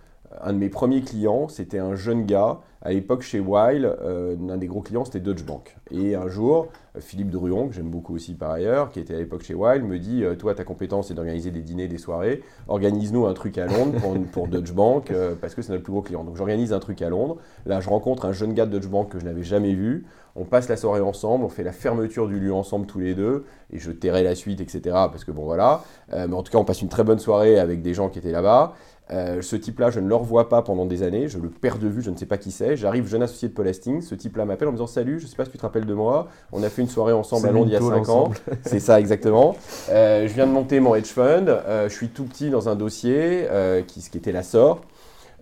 [0.40, 2.60] un de mes premiers clients, c'était un jeune gars.
[2.82, 5.76] À l'époque, chez Weil, euh, un des gros clients, c'était Deutsche Bank.
[5.90, 9.42] Et un jour, Philippe Druon, que j'aime beaucoup aussi par ailleurs, qui était à l'époque
[9.42, 12.42] chez Weil, me dit euh, Toi, ta compétence, c'est d'organiser des dîners, des soirées.
[12.68, 13.98] Organise-nous un truc à Londres
[14.32, 16.24] pour, Deutsche Bank, euh, parce que c'est notre plus gros client.
[16.24, 17.36] Donc, j'organise un truc à Londres.
[17.66, 20.06] Là, je rencontre un jeune gars de Deutsche Bank que je n'avais jamais vu.
[20.36, 23.44] On passe la soirée ensemble, on fait la fermeture du lieu ensemble tous les deux,
[23.72, 24.80] et je tairai la suite, etc.
[24.84, 25.82] Parce que bon, voilà.
[26.12, 28.30] mais en tout cas, on passe une très bonne soirée avec des gens qui étaient
[28.30, 28.74] là-bas.
[29.12, 31.88] Euh, ce type-là, je ne le revois pas pendant des années, je le perds de
[31.88, 32.76] vue, je ne sais pas qui c'est.
[32.76, 35.30] J'arrive jeune associé de Paul Hastings, ce type-là m'appelle en me disant Salut, je ne
[35.30, 37.52] sais pas si tu te rappelles de moi, on a fait une soirée ensemble à
[37.52, 38.30] Londres il y a 5 ans.
[38.64, 39.56] C'est ça, exactement.
[39.90, 42.76] Euh, je viens de monter mon hedge fund, euh, je suis tout petit dans un
[42.76, 43.48] dossier
[43.86, 44.80] qui, qui était la SOR.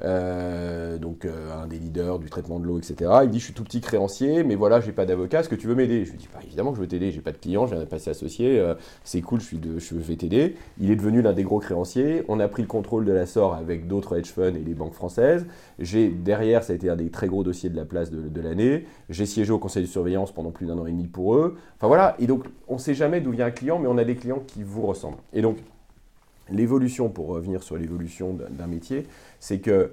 [0.03, 3.11] Euh, donc euh, un des leaders du traitement de l'eau, etc.
[3.23, 5.55] Il me dit je suis tout petit créancier, mais voilà, j'ai pas d'avocat, est-ce que
[5.55, 6.05] tu veux m'aider?
[6.05, 7.85] Je lui dis bah, évidemment que je veux t'aider, j'ai pas de client, viens de
[7.85, 10.55] passer associé, euh, c'est cool, je, suis de, je vais t'aider.
[10.81, 13.55] Il est devenu l'un des gros créanciers, on a pris le contrôle de la SOR
[13.55, 15.47] avec d'autres hedge funds et les banques françaises.
[15.79, 18.41] J'ai derrière, ça a été un des très gros dossiers de la place de, de
[18.41, 18.85] l'année.
[19.09, 21.57] J'ai siégé au conseil de surveillance pendant plus d'un an et demi pour eux.
[21.77, 24.05] Enfin voilà, et donc on ne sait jamais d'où vient un client, mais on a
[24.05, 25.19] des clients qui vous ressemblent.
[25.33, 25.59] Et donc
[26.51, 29.07] l'évolution, pour revenir sur l'évolution d'un métier,
[29.41, 29.93] c'est que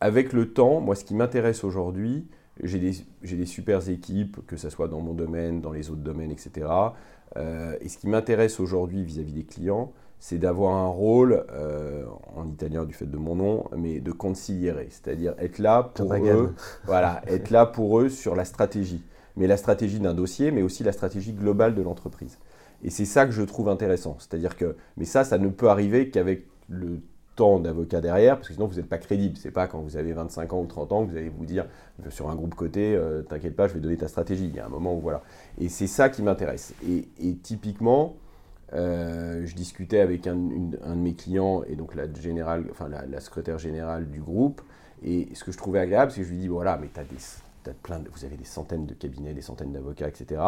[0.00, 2.26] avec le temps, moi, ce qui m'intéresse aujourd'hui,
[2.62, 6.30] j'ai des, des super équipes, que ce soit dans mon domaine, dans les autres domaines,
[6.30, 6.68] etc.
[7.36, 12.48] Euh, et ce qui m'intéresse aujourd'hui vis-à-vis des clients, c'est d'avoir un rôle, euh, en
[12.48, 16.54] italien du fait de mon nom, mais de conciliere, c'est-à-dire être là pour eux,
[16.86, 19.02] voilà, être là pour eux sur la stratégie,
[19.36, 22.38] mais la stratégie d'un dossier, mais aussi la stratégie globale de l'entreprise.
[22.84, 26.10] Et c'est ça que je trouve intéressant, c'est-à-dire que, mais ça, ça ne peut arriver
[26.10, 27.00] qu'avec le
[27.36, 29.36] temps d'avocat derrière, parce que sinon vous n'êtes pas crédible.
[29.36, 31.66] C'est pas quand vous avez 25 ans ou 30 ans que vous allez vous dire
[32.08, 34.46] sur un groupe côté, euh, t'inquiète pas, je vais donner ta stratégie.
[34.46, 35.22] Il y a un moment où voilà.
[35.58, 36.74] Et c'est ça qui m'intéresse.
[36.88, 38.16] Et, typiquement,
[38.72, 43.58] euh, je discutais avec un, de mes clients et donc la, générale, enfin, la, secrétaire
[43.58, 44.62] générale du groupe.
[45.04, 47.04] Et ce que je trouvais agréable, c'est que je lui dis voilà, mais tu as
[47.04, 47.18] des
[48.12, 50.40] vous avez des centaines de cabinets, des centaines d'avocats, etc.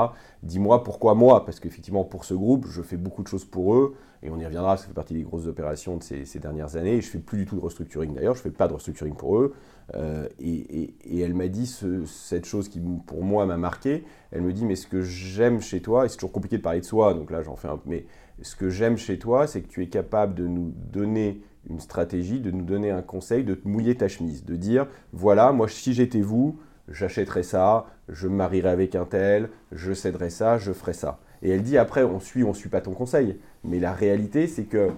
[0.42, 3.94] Dis-moi pourquoi moi Parce qu'effectivement, pour ce groupe, je fais beaucoup de choses pour eux,
[4.22, 7.00] et on y reviendra, ça fait partie des grosses opérations de ces, dernières années, et
[7.00, 9.54] je fais plus du tout de restructuring d'ailleurs, je fais pas de restructuring pour eux.
[9.94, 11.66] Euh, et, elle m'a dit
[12.07, 14.04] cette chose qui, pour moi, m'a marqué.
[14.33, 16.81] Elle me dit, mais ce que j'aime chez toi, et c'est toujours compliqué de parler
[16.81, 18.07] de soi, donc là j'en fais un peu, mais
[18.42, 22.40] ce que j'aime chez toi, c'est que tu es capable de nous donner une stratégie,
[22.40, 25.92] de nous donner un conseil, de te mouiller ta chemise, de dire, voilà, moi si
[25.92, 26.59] j'étais vous,
[26.90, 31.18] j'achèterai ça, je me marierai avec un tel, je céderai ça, je ferai ça.
[31.42, 33.38] Et elle dit après, on suit, on suit pas ton conseil.
[33.64, 34.90] Mais la réalité, c'est que,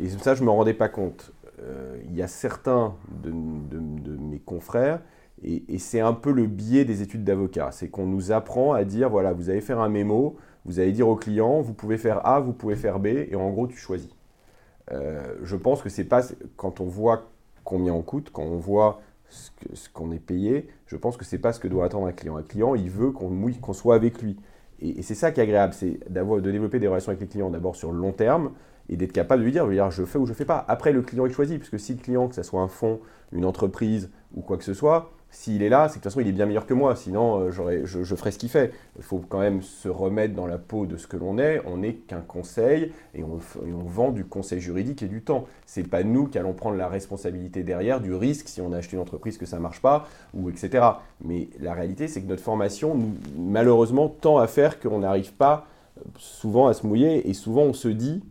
[0.00, 4.38] et ça je ne me rendais pas compte, euh, il y a certains de, mes
[4.38, 5.00] confrères,
[5.44, 9.10] et, c'est un peu le biais des études d'avocat, c'est qu'on nous apprend à dire,
[9.10, 12.38] voilà, vous allez faire un mémo, vous allez dire au client, vous pouvez faire A,
[12.38, 14.10] vous pouvez faire B, et en gros, tu choisis.
[14.92, 16.22] Euh, je pense que c'est pas,
[16.56, 17.28] quand on voit
[17.64, 21.54] combien on coûte, quand on voit ce qu'on est payé, je pense que c'est pas
[21.54, 22.36] ce que doit attendre un client.
[22.36, 24.36] Un client, il veut qu'on soit avec lui.
[24.82, 27.76] Et, c'est ça qui est agréable, c'est de développer des relations avec les clients d'abord
[27.76, 28.50] sur le long terme
[28.90, 30.62] et d'être capable de lui dire, dire je fais ou je fais pas.
[30.68, 33.00] Après, le client il choisit, puisque si le client, que ce soit un fonds,
[33.32, 36.20] une entreprise ou quoi que ce soit, s'il est là, c'est que de toute façon,
[36.20, 38.70] il est bien meilleur que moi, sinon euh, je, je, ferai ce qu'il fait.
[38.96, 41.62] Il faut quand même se remettre dans la peau de ce que l'on est.
[41.66, 43.38] On n'est qu'un conseil et on,
[43.86, 45.46] vend du conseil juridique et du temps.
[45.64, 48.96] C'est pas nous qui allons prendre la responsabilité derrière du risque si on a acheté
[48.96, 50.84] une entreprise que ça marche pas, ou etc.
[51.24, 52.94] Mais la réalité, c'est que notre formation,
[53.38, 55.66] malheureusement, tend à faire qu'on n'arrive pas
[55.96, 58.22] euh, souvent à se mouiller et souvent on se dit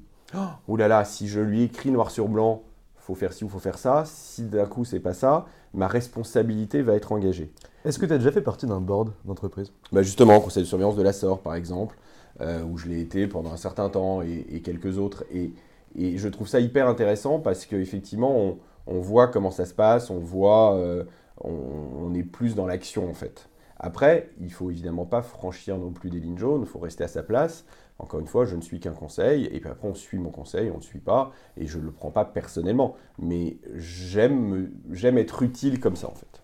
[0.67, 2.61] Oh là là, si je lui écris noir sur blanc,
[3.01, 6.81] faut faire ci ou faut faire ça, si d'un coup c'est pas ça, ma responsabilité
[6.81, 7.51] va être engagée.
[7.83, 9.71] Est-ce que tu as déjà fait partie d'un board d'entreprise?
[9.91, 11.97] Bah Justement, conseil de surveillance de la SOR, par exemple,
[12.41, 15.23] euh, où je l'ai été pendant un certain temps et, quelques autres.
[15.33, 15.53] Et,
[15.97, 20.09] et, je trouve ça hyper intéressant parce qu'effectivement, on, on, voit comment ça se passe,
[20.09, 21.03] on voit, euh,
[21.43, 23.49] on, est plus dans l'action en fait.
[23.79, 27.03] Après, il ne faut évidemment pas franchir non plus des lignes jaunes, il faut rester
[27.03, 27.65] à sa place.
[28.01, 30.71] Encore une fois, je ne suis qu'un conseil, et puis après on suit mon conseil,
[30.71, 32.95] on ne suit pas, et je ne le prends pas personnellement.
[33.19, 34.71] Mais j'aime
[35.17, 36.41] être utile comme ça en fait.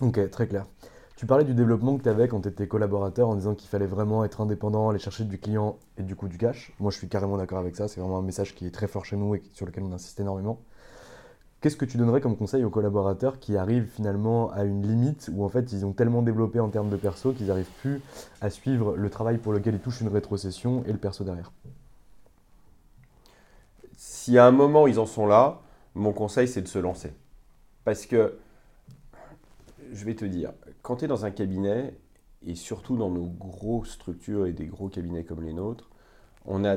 [0.00, 0.66] Ok, très clair.
[1.16, 3.86] Tu parlais du développement que tu avais quand tu étais collaborateur en disant qu'il fallait
[3.86, 6.72] vraiment être indépendant, aller chercher du client et du coup du cash.
[6.80, 9.04] Moi je suis carrément d'accord avec ça, c'est vraiment un message qui est très fort
[9.04, 10.60] chez nous et sur lequel on insiste énormément.
[11.64, 15.46] Qu'est-ce que tu donnerais comme conseil aux collaborateurs qui arrivent finalement à une limite où
[15.46, 18.02] en fait ils ont tellement développé en termes de perso qu'ils n'arrivent plus
[18.42, 21.52] à suivre le travail pour lequel ils touchent une rétrocession et le perso derrière?
[23.96, 25.62] Si à un moment ils en sont là,
[25.94, 27.14] mon conseil c'est de se lancer.
[27.84, 28.36] Parce que,
[29.90, 31.96] je vais te dire, quand tu es dans un cabinet,
[32.46, 35.88] et surtout dans nos grosses structures et des gros cabinets comme les nôtres,
[36.44, 36.76] on a,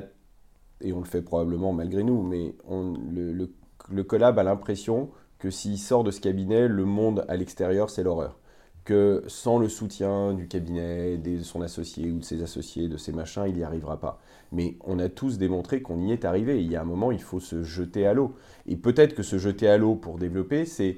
[0.79, 3.51] et on le fait probablement malgré nous, mais on, le, le
[3.91, 8.03] le collab a l'impression que s'il sort de ce cabinet, le monde à l'extérieur, c'est
[8.03, 8.37] l'horreur.
[8.85, 13.11] Que sans le soutien du cabinet, de son associé ou de ses associés, de ses
[13.11, 14.19] machins, il n'y arrivera pas.
[14.51, 16.63] Mais on a tous démontré qu'on y est arrivé.
[16.63, 18.35] Il y a un moment, il faut se jeter à l'eau.
[18.65, 20.97] Et peut-être que se jeter à l'eau pour développer, c'est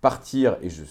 [0.00, 0.84] partir, et je,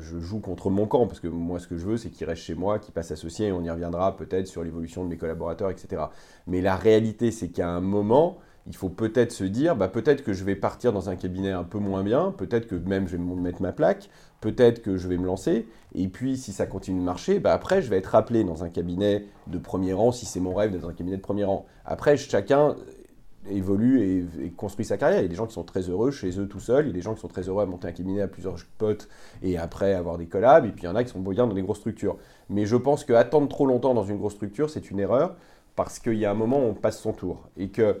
[0.00, 2.54] joue contre mon camp, parce que moi ce que je veux c'est qu'il reste chez
[2.54, 6.02] moi, qu'il passe associé, et on y reviendra peut-être sur l'évolution de mes collaborateurs, etc.
[6.48, 10.32] Mais la réalité c'est qu'à un moment, il faut peut-être se dire, bah, peut-être que
[10.32, 13.22] je vais partir dans un cabinet un peu moins bien, peut-être que même je vais
[13.22, 14.08] me mettre ma plaque,
[14.40, 17.82] peut-être que je vais me lancer, et puis si ça continue de marcher, bah, après
[17.82, 20.82] je vais être appelé dans un cabinet de premier rang, si c'est mon rêve d'être
[20.82, 21.66] dans un cabinet de premier rang.
[21.84, 22.76] Après, chacun
[23.50, 25.18] évolue et, construit sa carrière.
[25.20, 26.90] Il y a des gens qui sont très heureux chez eux tout seuls, il y
[26.90, 29.08] a des gens qui sont très heureux à monter un cabinet à plusieurs potes
[29.42, 31.54] et après avoir des collabs, et puis il y en a qui sont bien dans
[31.54, 32.16] des grosses structures.
[32.48, 35.34] Mais je pense qu'attendre trop longtemps dans une grosse structure, c'est une erreur,
[35.74, 37.48] parce qu'il y a un moment où on passe son tour.
[37.56, 38.00] Et que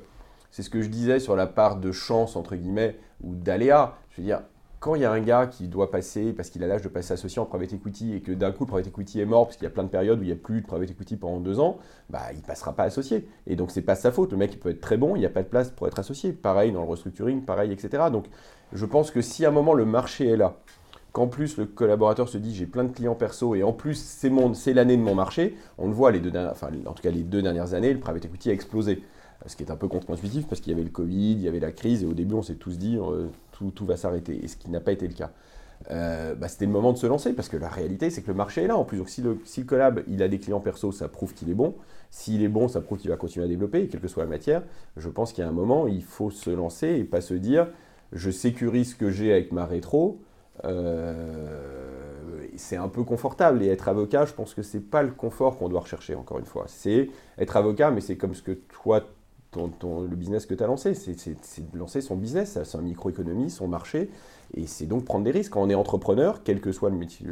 [0.52, 3.96] c'est ce que je disais sur la part de chance, entre guillemets, ou d'aléa.
[4.10, 4.42] Je veux dire,
[4.80, 7.14] quand il y a un gars qui doit passer, parce qu'il a l'âge de passer
[7.14, 9.64] associé en private equity, et que d'un coup le private equity est mort, parce qu'il
[9.64, 11.58] y a plein de périodes où il n'y a plus de private equity pendant deux
[11.58, 11.78] ans,
[12.10, 13.26] bah, il ne passera pas associé.
[13.46, 14.32] Et donc, c'est pas sa faute.
[14.32, 15.98] Le mec, il peut être très bon, il n'y a pas de place pour être
[15.98, 16.32] associé.
[16.32, 18.04] Pareil dans le restructuring, pareil, etc.
[18.12, 18.26] Donc,
[18.74, 20.58] je pense que si à un moment le marché est là,
[21.12, 24.72] qu'en plus le collaborateur se dit j'ai plein de clients perso et en plus c'est
[24.72, 27.42] l'année de mon marché, on le voit les deux enfin, en tout cas les deux
[27.42, 29.02] dernières années, le private equity a explosé
[29.46, 31.60] ce qui est un peu contre-intuitif parce qu'il y avait le Covid, il y avait
[31.60, 34.56] la crise, et au début on s'est tous dit euh, tout, va s'arrêter, et ce
[34.56, 35.30] qui n'a pas été le cas.
[35.90, 38.36] Euh, bah, c'était le moment de se lancer parce que la réalité c'est que le
[38.36, 38.98] marché est là en plus.
[38.98, 41.54] Donc si le, si le collab il a des clients perso, ça prouve qu'il est
[41.54, 41.74] bon.
[42.10, 44.62] S'il est bon, ça prouve qu'il va continuer à développer, quelle que soit la matière.
[44.96, 47.66] Je pense qu'il y a un moment, il faut se lancer et pas se dire
[48.12, 50.20] je sécurise ce que j'ai avec ma rétro.
[50.64, 55.56] Euh, c'est un peu confortable et être avocat, je pense que c'est pas le confort
[55.56, 56.64] qu'on doit rechercher encore une fois.
[56.68, 59.02] C'est être avocat, mais c'est comme ce que toi
[59.56, 60.94] le business que tu as lancé.
[60.94, 64.10] C'est de lancer son business, c'est un microéconomie, son marché.
[64.54, 65.52] Et c'est donc prendre des risques.
[65.52, 67.26] Quand on est entrepreneur, quel que soit le métier,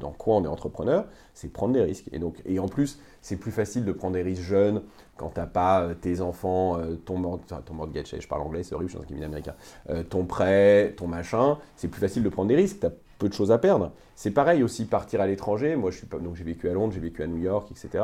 [0.00, 2.08] dans quoi on est entrepreneur, c'est prendre des risques.
[2.12, 4.82] Et, donc, et en plus, c'est plus facile de prendre des risques jeunes
[5.16, 8.64] quand tu n'as pas euh, tes enfants, euh, ton, enfin, ton mortgage, je parle anglais,
[8.64, 9.54] c'est horrible, je suis dans un cabinet américain,
[9.90, 12.84] euh, ton prêt, ton machin, c'est plus facile de prendre des risques.
[13.18, 13.92] Peu de choses à perdre.
[14.16, 15.76] C'est pareil aussi partir à l'étranger.
[15.76, 18.02] Moi, donc j'ai vécu à Londres, j'ai vécu à New York, etc.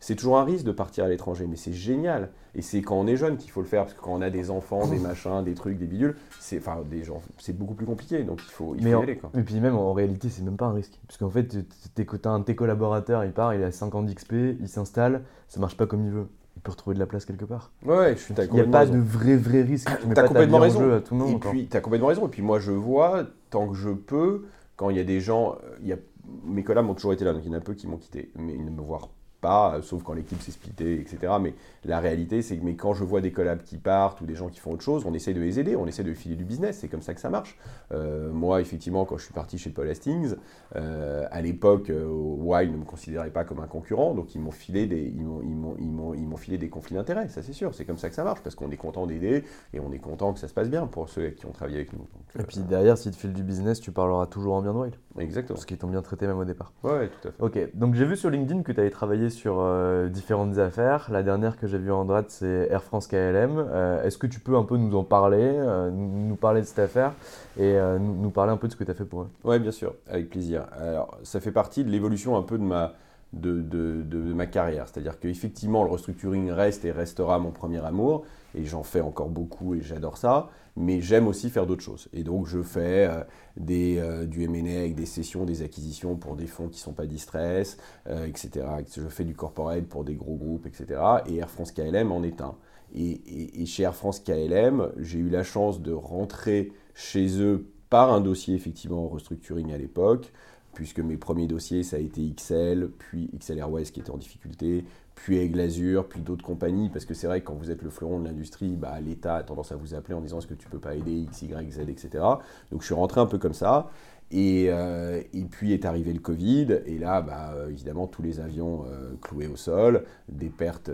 [0.00, 2.30] C'est toujours un risque de partir à l'étranger, mais c'est génial.
[2.54, 4.30] Et c'est quand on est jeune qu'il faut le faire, parce que quand on a
[4.30, 7.86] des enfants, des machins, des trucs, des bidules, c'est enfin des gens, c'est beaucoup plus
[7.86, 8.24] compliqué.
[8.24, 9.20] Donc il faut, il y aller.
[9.36, 12.38] Et puis même en réalité, c'est même pas un risque, parce qu'en fait, tu un
[12.38, 15.86] de tes collaborateurs, il part, il a 5 ans d'XP, il s'installe, ça marche pas
[15.86, 17.72] comme il veut il peut retrouver de la place quelque part.
[17.86, 19.88] Ouais, je suis Il n'y a pas de vrai, vrai risque.
[19.88, 20.92] Tu as complètement raison.
[20.92, 22.26] À tout le monde, et puis, tu as complètement raison.
[22.26, 24.44] Et puis, moi, je vois, tant que je peux,
[24.76, 25.56] quand il y a des gens.
[25.80, 25.96] Il y a,
[26.44, 28.30] mes collabs ont toujours été là, donc il y en a peu qui m'ont quitté.
[28.36, 28.98] Mais ils ne me voient
[29.40, 31.34] pas, euh, sauf quand l'équipe s'est splittée, etc.
[31.40, 34.34] Mais la réalité, c'est que mais quand je vois des collabs qui partent ou des
[34.34, 36.44] gens qui font autre chose, on essaie de les aider, on essaie de filer du
[36.44, 37.56] business, c'est comme ça que ça marche.
[37.92, 40.34] Euh, moi, effectivement, quand je suis parti chez Paul Hastings,
[40.76, 44.50] euh, à l'époque, euh, Wild ne me considérait pas comme un concurrent, donc ils m'ont
[44.50, 47.42] filé des, ils m'ont, ils m'ont, ils m'ont, ils m'ont filé des conflits d'intérêts, ça
[47.42, 49.92] c'est sûr, c'est comme ça que ça marche, parce qu'on est content d'aider et on
[49.92, 52.06] est content que ça se passe bien pour ceux qui ont travaillé avec nous.
[52.38, 54.94] et puis derrière, si tu file du business, tu parleras toujours en bien de Wild.
[55.18, 55.54] Exactement.
[55.54, 56.72] Parce qu'ils t'ont bien traité même au départ.
[56.82, 57.42] Ouais, tout à fait.
[57.42, 61.08] Ok, donc j'ai vu sur LinkedIn que tu avais travaillé sur euh, différentes affaires.
[61.10, 63.56] La dernière que j'ai vue en droite, c'est Air France KLM.
[63.56, 66.80] Euh, est-ce que tu peux un peu nous en parler, euh, nous parler de cette
[66.80, 67.12] affaire
[67.58, 69.28] et nous parler un peu de ce que tu as fait pour eux?
[69.44, 70.64] Oui, bien sûr, avec plaisir.
[70.78, 72.92] Alors, ça fait partie de l'évolution un peu de ma,
[73.32, 74.88] de, ma carrière.
[74.88, 79.74] C'est-à-dire qu'effectivement, le restructuring reste et restera mon premier amour, et j'en fais encore beaucoup
[79.74, 82.08] et j'adore ça mais j'aime aussi faire d'autres choses.
[82.12, 83.22] Et donc je fais euh,
[83.70, 87.06] euh, du M&A avec des sessions, des acquisitions pour des fonds qui ne sont pas
[87.06, 87.76] distress,
[88.08, 88.66] euh, etc.
[88.94, 91.00] Je fais du corporate pour des gros groupes, etc.
[91.26, 92.54] Et Air France KLM en est un.
[92.92, 98.12] Et, et, chez Air France KLM, j'ai eu la chance de rentrer chez eux par
[98.12, 100.32] un dossier effectivement restructuring à l'époque,
[100.74, 104.84] puisque mes premiers dossiers, ça a été XL, puis XL Airways qui était en difficulté,
[105.14, 105.68] puis Aigle
[106.08, 108.76] puis d'autres compagnies, parce que c'est vrai que quand vous êtes le fleuron de l'industrie,
[108.76, 111.12] bah, l'État a tendance à vous appeler en disant est-ce que tu peux pas aider
[111.12, 112.24] X, Y, Z, etc.
[112.70, 113.90] Donc je suis rentré un peu comme ça.
[114.32, 118.84] Et, euh, et, puis est arrivé le Covid, et là, bah, évidemment, tous les avions
[118.86, 120.88] euh, cloués au sol, des pertes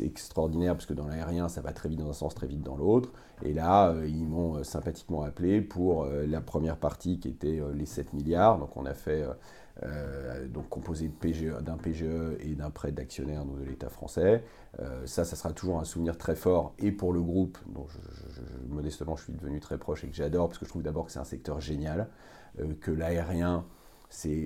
[0.00, 2.76] extraordinaires, parce que dans l'aérien, ça va très vite dans un sens, très vite dans
[2.76, 3.10] l'autre.
[3.42, 8.12] Et là, euh, ils m'ont sympathiquement appelé pour la première partie qui était les 7
[8.12, 8.58] milliards.
[8.58, 9.24] Donc on a fait
[9.82, 11.10] euh, donc composé
[11.60, 12.04] d'un PGE,
[12.40, 14.42] et d'un prêt d'actionnaire de l'État français.
[14.80, 17.86] Euh, ça, ça sera toujours un souvenir très fort et pour le groupe, dont
[18.70, 21.12] modestement je suis devenu très proche et que j'adore, parce que je trouve d'abord que
[21.12, 22.08] c'est un secteur génial,
[22.58, 23.66] euh, que l'aérien,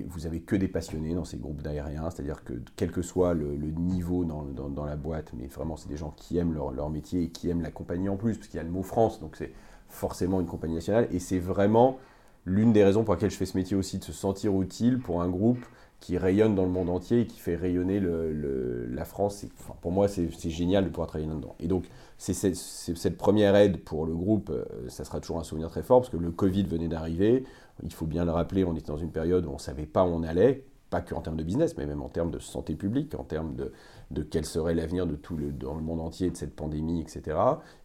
[0.07, 3.55] vous avez que des passionnés dans ces groupes d'aériens, c'est-à-dire que quel que soit le,
[3.55, 7.23] niveau dans, dans, la boîte, mais vraiment c'est des gens qui aiment leur, leur, métier
[7.23, 9.37] et qui aiment la compagnie en plus, parce qu'il y a le mot France, donc
[9.37, 9.53] c'est
[9.87, 11.99] forcément une compagnie nationale, et c'est vraiment
[12.45, 15.21] l'une des raisons pour lesquelles je fais ce métier aussi, de se sentir utile pour
[15.21, 15.63] un groupe
[15.99, 19.45] qui rayonne dans le monde entier et qui fait rayonner la France.
[19.81, 21.55] pour moi, c'est génial de pouvoir travailler là-dedans.
[21.59, 21.85] Et donc,
[22.17, 26.01] c'est cette, première aide pour le groupe, euh, ça sera toujours un souvenir très fort,
[26.01, 27.45] parce que le Covid venait d'arriver.
[27.83, 30.03] Il faut bien le rappeler, on était dans une période où on ne savait pas
[30.03, 32.75] où on allait, pas que en termes de business, mais même en termes de santé
[32.75, 33.71] publique, en termes de,
[34.11, 37.37] de quel serait l'avenir de tout le, dans le monde entier de cette pandémie, etc.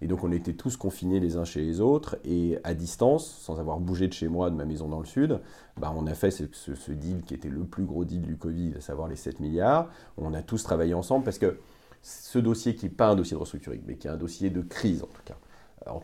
[0.03, 3.61] Et donc on était tous confinés les uns chez les autres et à distance, sans
[3.61, 5.41] avoir bougé de chez moi, de ma maison dans le sud,
[5.79, 8.81] bah on a fait ce, deal qui était le plus gros deal du Covid, à
[8.81, 9.89] savoir les 7 milliards.
[10.19, 11.61] On a tous travaillé ensemble parce que
[12.03, 14.63] ce dossier qui n'est pas un dossier de restructuring, mais qui est un dossier de
[14.63, 15.37] crise en tout cas,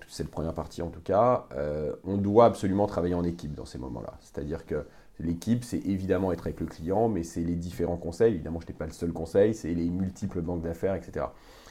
[0.09, 3.65] c'est cette première partie en tout cas, euh, on doit absolument travailler en équipe dans
[3.65, 4.15] ces moments-là.
[4.21, 4.87] C'est-à-dire que
[5.23, 8.35] L'équipe, c'est évidemment être avec le client, mais c'est les différents conseils.
[8.35, 11.27] Évidemment, je n'étais pas le seul conseil, c'est les multiples banques d'affaires, etc.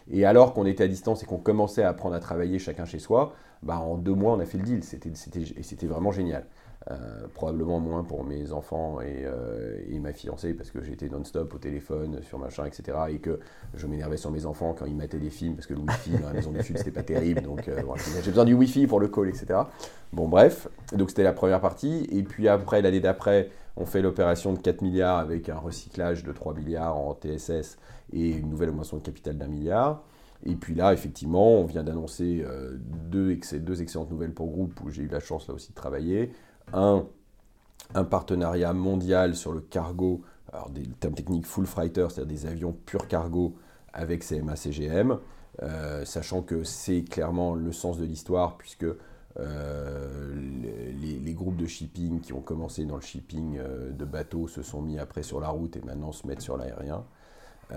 [0.09, 2.99] Et alors qu'on était à distance et qu'on commençait à apprendre à travailler chacun chez
[2.99, 4.81] soi, bah en deux mois, on a fait le deal.
[5.57, 6.45] Et c'était vraiment génial.
[6.89, 11.59] Euh, probablement moins pour mes enfants euh, et, ma fiancée parce que j'étais non-stop au
[11.59, 13.39] téléphone sur machin etc et que
[13.75, 16.29] je m'énervais sur mes enfants quand ils mataient des films parce que le wifi dans
[16.29, 17.83] la maison du sud c'était pas terrible donc euh,
[18.23, 19.59] j'ai besoin du wifi pour le call etc
[20.11, 24.51] bon bref donc c'était la première partie et puis après l'année d'après on fait l'opération
[24.51, 27.77] de 4 milliards avec un recyclage de 3 milliards en TSS
[28.11, 30.01] et une nouvelle augmentation de capital d'un milliard.
[30.43, 32.43] Et puis là, effectivement, on vient d'annoncer
[33.09, 33.31] deux,
[33.81, 36.31] excellentes nouvelles pour groupe où j'ai eu la chance là aussi de travailler
[36.73, 37.05] un,
[37.93, 42.73] un partenariat mondial sur le cargo, alors des termes techniques full freighter, c'est-à-dire des avions
[42.85, 43.55] pur cargo
[43.93, 45.17] avec CMA CGM,
[45.63, 48.85] euh, sachant que c'est clairement le sens de l'histoire, puisque
[49.39, 50.33] euh,
[51.01, 54.81] les, groupes de shipping qui ont commencé dans le shipping euh, de bateaux se sont
[54.81, 57.05] mis après sur la route et maintenant se mettent sur l'aérien.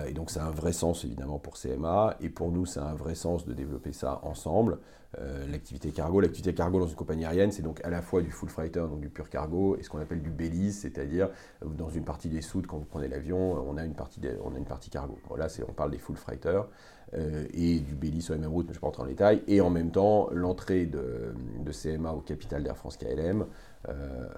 [0.07, 2.91] et donc ça a un vrai sens évidemment pour CMA, et pour nous ça a
[2.91, 4.79] un vrai sens de développer ça ensemble.
[5.20, 6.20] Euh, l'activité cargo.
[6.20, 9.00] L'activité cargo dans une compagnie aérienne, c'est donc à la fois du full freighter, donc
[9.00, 11.29] du pur cargo, et ce qu'on appelle du bellies, c'est-à-dire
[11.62, 14.55] euh, dans une partie des soutes, quand vous prenez l'avion, on a une partie, on
[14.55, 15.18] a une partie cargo.
[15.37, 16.66] là, on parle des full freighters
[17.14, 19.07] euh, et du bellies sur la même route, mais je ne vais pas rentrer en
[19.07, 19.42] détail.
[19.46, 21.35] Et en même temps, l'entrée de,
[21.70, 23.46] CMA au capital d'Air France KLM,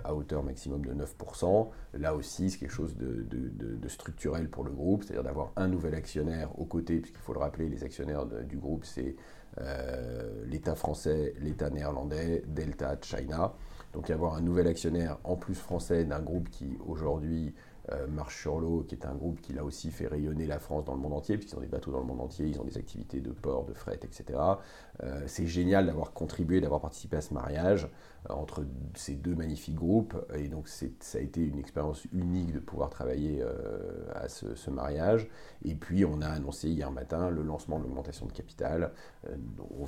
[0.03, 1.69] à hauteur maximum de 9%.
[1.95, 5.95] Là aussi, c'est quelque chose de, de, structurel pour le groupe, c'est-à-dire d'avoir un nouvel
[5.95, 9.15] actionnaire aux côtés, puisqu'il faut le rappeler, les actionnaires du groupe, c'est
[9.61, 13.55] euh, l'État français, l'État néerlandais, Delta, China.
[13.93, 17.55] Donc y avoir un nouvel actionnaire en plus français d'un groupe qui aujourd'hui
[17.93, 20.85] euh, marche sur l'eau, qui est un groupe qui là aussi fait rayonner la France
[20.85, 22.79] dans le monde entier, puisqu'ils ont des bateaux dans le monde entier, ils ont des
[22.79, 24.41] activités de port, de fret, etc.
[25.05, 27.89] Euh, c'est génial d'avoir contribué, d'avoir participé à ce mariage
[28.29, 30.87] euh, entre ces deux magnifiques groupes, et donc ça
[31.19, 33.45] a été une expérience unique de pouvoir travailler
[34.15, 35.29] à ce, mariage.
[35.65, 38.93] Et puis on a annoncé hier matin le lancement de l'augmentation de capital,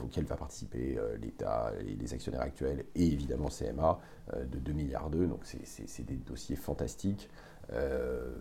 [0.05, 3.99] auquel va participer l'État, et les actionnaires actuels et évidemment CMA
[4.37, 5.27] de 2 milliards d'euros.
[5.27, 7.29] Donc c'est des dossiers fantastiques.
[7.73, 8.35] Euh,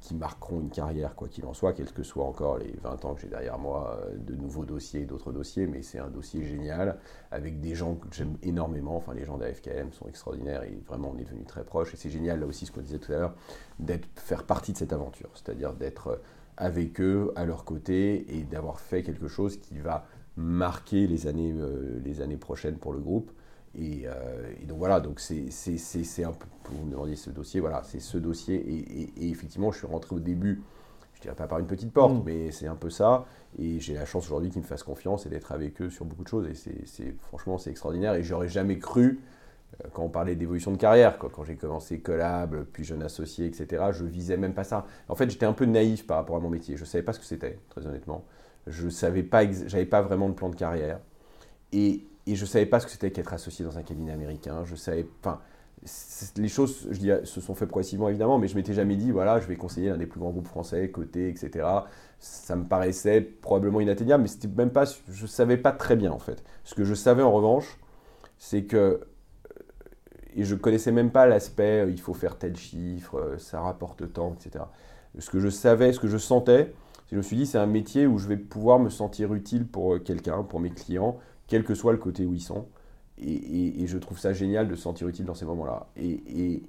[0.00, 3.14] qui marqueront une carrière, quoi qu'il en soit, quels que soient encore les 20 ans
[3.14, 6.98] que j'ai derrière moi, euh, de nouveaux dossiers, d'autres dossiers, mais c'est un dossier génial,
[7.30, 11.18] avec des gens que j'aime énormément, enfin les gens d'AFKM sont extraordinaires, et vraiment on
[11.18, 13.34] est devenus très proches, et c'est génial là aussi ce qu'on disait tout à l'heure,
[13.78, 16.20] d'être faire partie de cette aventure, c'est-à-dire d'être
[16.56, 21.52] avec eux, à leur côté, et d'avoir fait quelque chose qui va marquer les années,
[21.52, 23.30] euh, les années prochaines pour le groupe.
[23.78, 27.82] Euh, et, donc voilà, donc c'est un peu, pour vous me demandiez ce dossier, voilà,
[27.84, 28.56] c'est ce dossier.
[28.56, 30.62] Et, effectivement, je suis rentré au début,
[31.14, 32.22] je dirais pas par une petite porte, mm.
[32.24, 33.26] mais c'est un peu ça.
[33.58, 36.24] Et j'ai la chance aujourd'hui qu'ils me fassent confiance et d'être avec eux sur beaucoup
[36.24, 36.48] de choses.
[36.48, 36.54] Et
[36.86, 38.14] c'est franchement, c'est extraordinaire.
[38.14, 39.20] Et j'aurais jamais cru,
[39.80, 43.46] euh, quand on parlait d'évolution de carrière, quoi, quand j'ai commencé collab, puis jeune associé,
[43.46, 44.86] etc., je visais même pas ça.
[45.08, 46.76] En fait, j'étais un peu naïf par rapport à mon métier.
[46.76, 48.24] Je savais pas ce que c'était, très honnêtement.
[48.66, 51.00] Je savais pas, j'avais pas vraiment de plan de carrière.
[51.72, 54.64] Et et je ne savais pas ce que c'était qu'être associé dans un cabinet américain.
[54.64, 55.40] Je savais, enfin,
[56.36, 59.40] les choses, je dis, se sont faites progressivement évidemment, mais je m'étais jamais dit, voilà,
[59.40, 61.66] je vais conseiller l'un des plus grands groupes français, côté, etc.
[62.18, 66.18] Ça me paraissait probablement inatteignable, mais c'était même pas, je savais pas très bien en
[66.18, 66.44] fait.
[66.64, 67.78] Ce que je savais en revanche,
[68.38, 69.00] c'est que,
[70.36, 74.64] et je connaissais même pas l'aspect, il faut faire tel chiffre, ça rapporte tant, etc.
[75.18, 76.72] Ce que je savais, ce que je sentais,
[77.10, 80.00] je me suis dit, c'est un métier où je vais pouvoir me sentir utile pour
[80.04, 81.18] quelqu'un, pour mes clients,
[81.50, 82.66] quel que soit le côté où ils sont.
[83.18, 85.88] Et, je trouve ça génial de se sentir utile dans ces moments-là.
[85.96, 86.62] Et,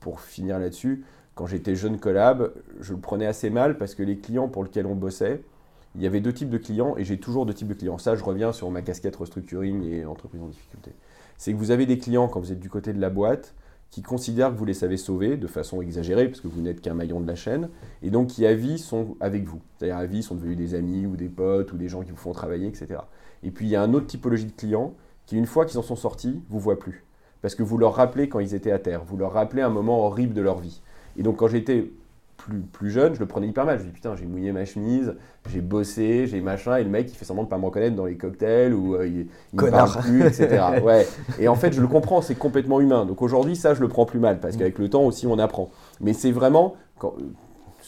[0.00, 1.04] pour finir là-dessus,
[1.34, 4.86] quand j'étais jeune collab, je le prenais assez mal parce que les clients pour lesquels
[4.86, 5.42] on bossait,
[5.94, 7.98] il y avait deux types de clients et j'ai toujours deux types de clients.
[7.98, 10.92] Ça, je reviens sur ma casquette restructuring et entreprise en difficulté.
[11.36, 13.54] C'est que vous avez des clients quand vous êtes du côté de la boîte
[13.90, 16.94] qui considèrent que vous les savez sauver de façon exagérée, parce que vous n'êtes qu'un
[16.94, 17.70] maillon de la chaîne,
[18.02, 19.62] et donc qui à vie sont avec vous.
[19.78, 22.16] C'est-à-dire à vie sont devenus des amis ou des potes ou des gens qui vous
[22.16, 23.00] font travailler, etc.
[23.42, 24.94] Et puis il y a une autre typologie de clients
[25.26, 27.04] qui, une fois qu'ils en sont sortis, vous voient plus.
[27.42, 30.06] Parce que vous leur rappelez quand ils étaient à terre, vous leur rappelez un moment
[30.06, 30.80] horrible de leur vie.
[31.16, 31.90] Et donc quand j'étais
[32.36, 33.78] plus, plus jeune, je le prenais hyper mal.
[33.78, 35.14] Je me dis putain, j'ai mouillé ma chemise,
[35.48, 38.06] j'ai bossé, j'ai machin, et le mec il fait semblant de pas me reconnaître dans
[38.06, 40.64] les cocktails ou euh, il, il me parle plus, etc.
[40.82, 41.06] ouais.
[41.38, 43.04] Et en fait, je le comprends, c'est complètement humain.
[43.04, 44.58] Donc aujourd'hui, ça, je le prends plus mal parce mm.
[44.58, 45.70] qu'avec le temps aussi, on apprend.
[46.00, 47.14] Mais c'est vraiment quand,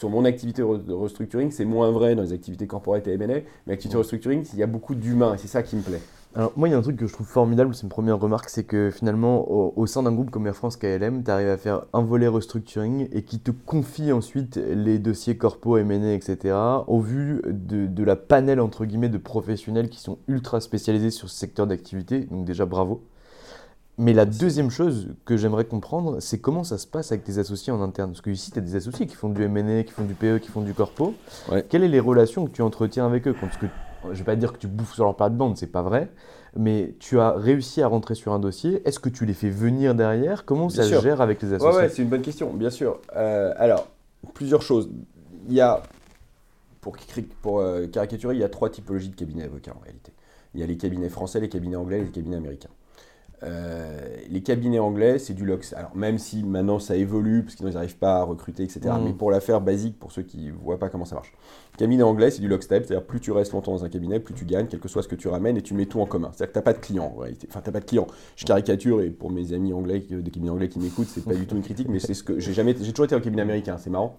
[0.01, 3.43] sur mon activité de restructuring, c'est moins vrai dans les activités corporate et M&A, mais
[3.67, 6.01] l'activité de restructuring, il y a beaucoup d'humains et c'est ça qui me plaît.
[6.33, 8.49] Alors, moi, il y a un truc que je trouve formidable, c'est une première remarque,
[8.49, 9.47] c'est que finalement,
[9.77, 13.09] au, sein d'un groupe comme Air France KLM, tu arrives à faire un volet restructuring
[13.11, 16.55] et qui te confie ensuite les dossiers corpo, M&A, etc.
[16.87, 21.29] Au vu de, de, la panel, entre guillemets, de professionnels qui sont ultra spécialisés sur
[21.29, 22.21] ce secteur d'activité.
[22.21, 23.03] Donc, déjà, bravo.
[23.97, 27.73] Mais la deuxième chose que j'aimerais comprendre, c'est comment ça se passe avec tes associés
[27.73, 28.11] en interne?
[28.11, 30.39] Parce que ici, tu as des associés qui font du M&A, qui font du PE,
[30.39, 31.13] qui font du corpo.
[31.69, 33.35] Quelles sont les relations que tu entretiens avec eux?
[33.39, 33.67] Parce que,
[34.05, 36.09] Je ne vais pas dire que tu bouffes sur leur plate-bande, c'est pas vrai.
[36.55, 38.81] Mais tu as réussi à rentrer sur un dossier.
[38.87, 40.45] Est-ce que tu les fais venir derrière?
[40.45, 42.99] Comment ça se gère avec les associés ouais, c'est une bonne question, bien sûr.
[43.15, 43.87] Euh, alors,
[44.33, 44.89] plusieurs choses.
[45.47, 45.83] Il y a,
[46.79, 46.95] pour,
[47.41, 50.11] pour euh, caricaturer, il y a trois typologies de cabinets avocats en réalité.
[50.53, 52.69] Il y a les cabinets français, les cabinets anglais et les cabinets américains.
[53.43, 55.73] Euh, les cabinets anglais, c'est du LOX.
[55.73, 58.81] Alors, même si maintenant ça évolue, parce qu'ils n'arrivent pas à recruter, etc.
[58.83, 59.03] Mm.
[59.03, 61.33] Mais pour la faire basique, pour ceux qui ne voient pas comment ça marche.
[61.77, 64.45] Cabinet anglais, c'est du lockstep, c'est-à-dire plus tu restes longtemps dans un cabinet, plus tu
[64.45, 66.29] gagnes, quel que soit ce que tu ramènes, et tu mets tout en commun.
[66.33, 67.47] C'est-à-dire que tu n'as pas de en réalité.
[67.49, 68.07] Enfin, tu n'as pas de clients.
[68.35, 71.47] Je caricature, et pour mes amis anglais, des cabinets anglais qui m'écoutent, c'est pas du
[71.47, 72.75] tout une critique, mais c'est ce que j'ai jamais.
[72.79, 74.17] J'ai toujours été en cabinet américain, c'est marrant.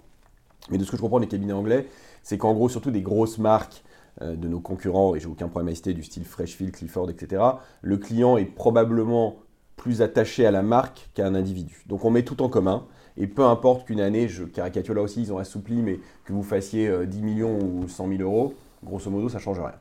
[0.70, 1.86] Mais de ce que je comprends des cabinets anglais,
[2.22, 3.82] c'est qu'en gros, surtout des grosses marques,
[4.20, 7.42] de nos concurrents, et j'ai aucun problème à citer, du style Freshfield, Clifford, etc.,
[7.80, 9.36] le client est probablement
[9.76, 11.82] plus attaché à la marque qu'à un individu.
[11.86, 12.84] Donc on met tout en commun.
[13.16, 16.42] Et peu importe qu'une année, je caricature là aussi, ils ont assoupli, mais que vous
[16.42, 18.54] fassiez 10 euh, millions ou 100 000 euros,
[18.84, 19.74] grosso modo, ça ne change rien.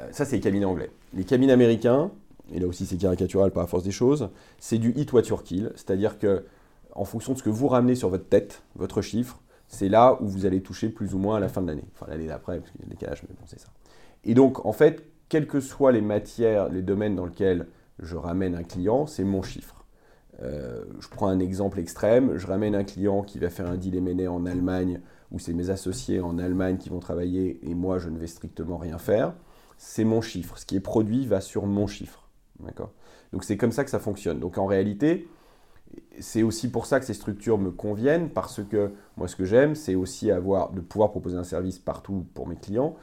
[0.00, 0.90] Euh, ça, c'est les cabinets anglais.
[1.14, 2.10] Les cabinets américains,
[2.52, 5.42] et là aussi c'est caricatural par la force des choses, c'est du hit what your
[5.42, 6.44] kill, c'est-à-dire que
[6.94, 10.26] en fonction de ce que vous ramenez sur votre tête, votre chiffre, c'est là où
[10.26, 11.84] vous allez toucher plus ou moins à la fin de l'année.
[11.94, 13.68] Enfin, l'année d'après, parce qu'il y a le décalage, mais bon, c'est ça.
[14.24, 17.66] Et donc, en fait, quelles que soient les matières, les domaines dans lesquels
[17.98, 19.84] je ramène un client, c'est mon chiffre.
[20.42, 23.96] Euh, je prends un exemple extrême, je ramène un client qui va faire un deal
[23.96, 25.00] M&A en Allemagne,
[25.32, 28.78] où c'est mes associés en Allemagne qui vont travailler et moi je ne vais strictement
[28.78, 29.34] rien faire.
[29.76, 30.58] C'est mon chiffre.
[30.58, 32.28] Ce qui est produit va sur mon chiffre.
[32.60, 32.92] D'accord?
[33.32, 34.40] Donc c'est comme ça que ça fonctionne.
[34.40, 35.28] Donc en réalité,
[36.20, 39.74] c'est aussi pour ça que ces structures me conviennent, parce que moi ce que j'aime,
[39.74, 42.96] c'est aussi avoir, de pouvoir proposer un service partout pour mes clients,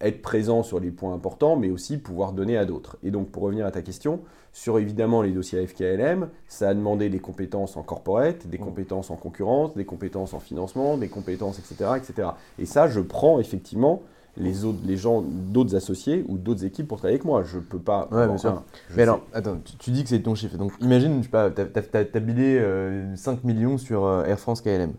[0.00, 2.96] être présent sur les points importants, mais aussi pouvoir donner à d'autres.
[3.02, 4.20] Et donc, pour revenir à ta question,
[4.52, 8.60] sur évidemment les dossiers AFKLM, ça a demandé des compétences en corporate, des mmh.
[8.60, 11.90] compétences en concurrence, des compétences en financement, des compétences, etc.
[11.96, 12.28] etc.
[12.58, 14.02] Et ça, je prends effectivement
[14.36, 17.42] les, autres, les gens d'autres associés ou d'autres équipes pour travailler avec moi.
[17.44, 18.08] Je peux pas.
[18.10, 18.62] Ouais, bien sûr.
[18.96, 20.56] mais alors, attends, tu, dis que c'est ton chiffre.
[20.56, 22.62] Donc, imagine, tu as, as, bidé
[23.16, 24.92] 5 millions sur euh, Air France KLM.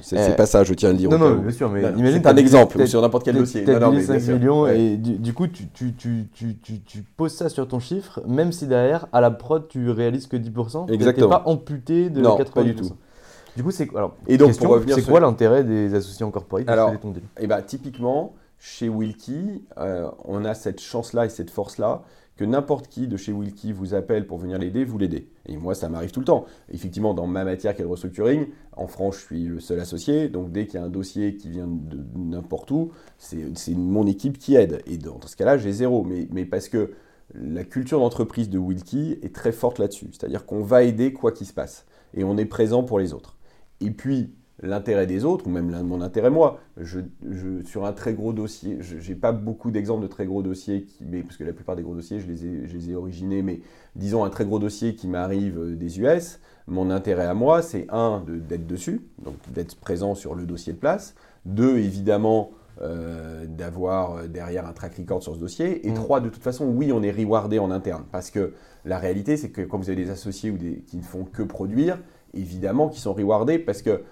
[0.00, 1.10] C'est pas ça, je tiens à le dire.
[1.10, 2.26] Non, non, bien sûr, mais imagine.
[2.26, 3.64] un exemple sur n'importe quel dossier.
[3.64, 7.78] Tu as 5 millions et du, coup, tu, tu, tu, tu, poses ça sur ton
[7.78, 10.92] chiffre, même si derrière, à la prod, tu réalises que 10%.
[10.92, 11.26] Exactement.
[11.26, 12.50] Tu pas amputé de non, 80%.
[12.50, 12.90] pas du tout.
[13.56, 14.14] Du coup, c'est alors.
[14.28, 16.98] Et donc, pour c'est quoi l'intérêt des associés en corporate Alors, et
[17.40, 22.02] eh ben, typiquement, chez Wilkie, euh, on a cette chance-là et cette force-là
[22.38, 25.28] que n'importe qui de chez Wilkie vous appelle pour venir l'aider, vous l'aidez.
[25.46, 26.46] Et moi, ça m'arrive tout le temps.
[26.72, 28.46] Effectivement, dans ma matière qui est le restructuring,
[28.76, 30.28] en France, je suis le seul associé.
[30.28, 34.38] Donc, dès qu'il y a un dossier qui vient de n'importe où, c'est mon équipe
[34.38, 34.82] qui aide.
[34.86, 36.04] Et dans ce cas-là, j'ai zéro.
[36.04, 36.92] Mais, mais, parce que
[37.34, 40.08] la culture d'entreprise de Wilkie est très forte là-dessus.
[40.12, 41.86] C'est-à-dire qu'on va aider quoi qu'il se passe.
[42.14, 43.36] Et on est présent pour les autres.
[43.80, 44.32] Et puis,
[44.62, 46.60] l'intérêt des autres, ou même mon intérêt moi.
[46.76, 47.00] Je,
[47.64, 51.04] sur un très gros dossier, je n'ai pas beaucoup d'exemples de très gros dossiers, qui,
[51.04, 53.42] mais, parce que la plupart des gros dossiers, je les ai, je les ai originés,
[53.42, 53.60] mais
[53.96, 57.86] disons un très gros dossier qui m'arrive euh, des US, mon intérêt à moi, c'est
[57.90, 61.14] un, d'être dessus, donc d'être présent sur le dossier de place,
[61.46, 62.50] deux, évidemment,
[62.80, 65.86] euh, d'avoir euh, derrière un track record sur ce dossier.
[65.86, 65.94] Et mm.
[65.94, 68.04] trois, de toute façon, oui, on est rewardé en interne.
[68.12, 68.52] Parce que
[68.84, 71.42] la réalité, c'est que quand vous avez des associés ou des, qui ne font que
[71.42, 71.98] produire,
[72.34, 74.02] évidemment qu'ils sont rewardés parce que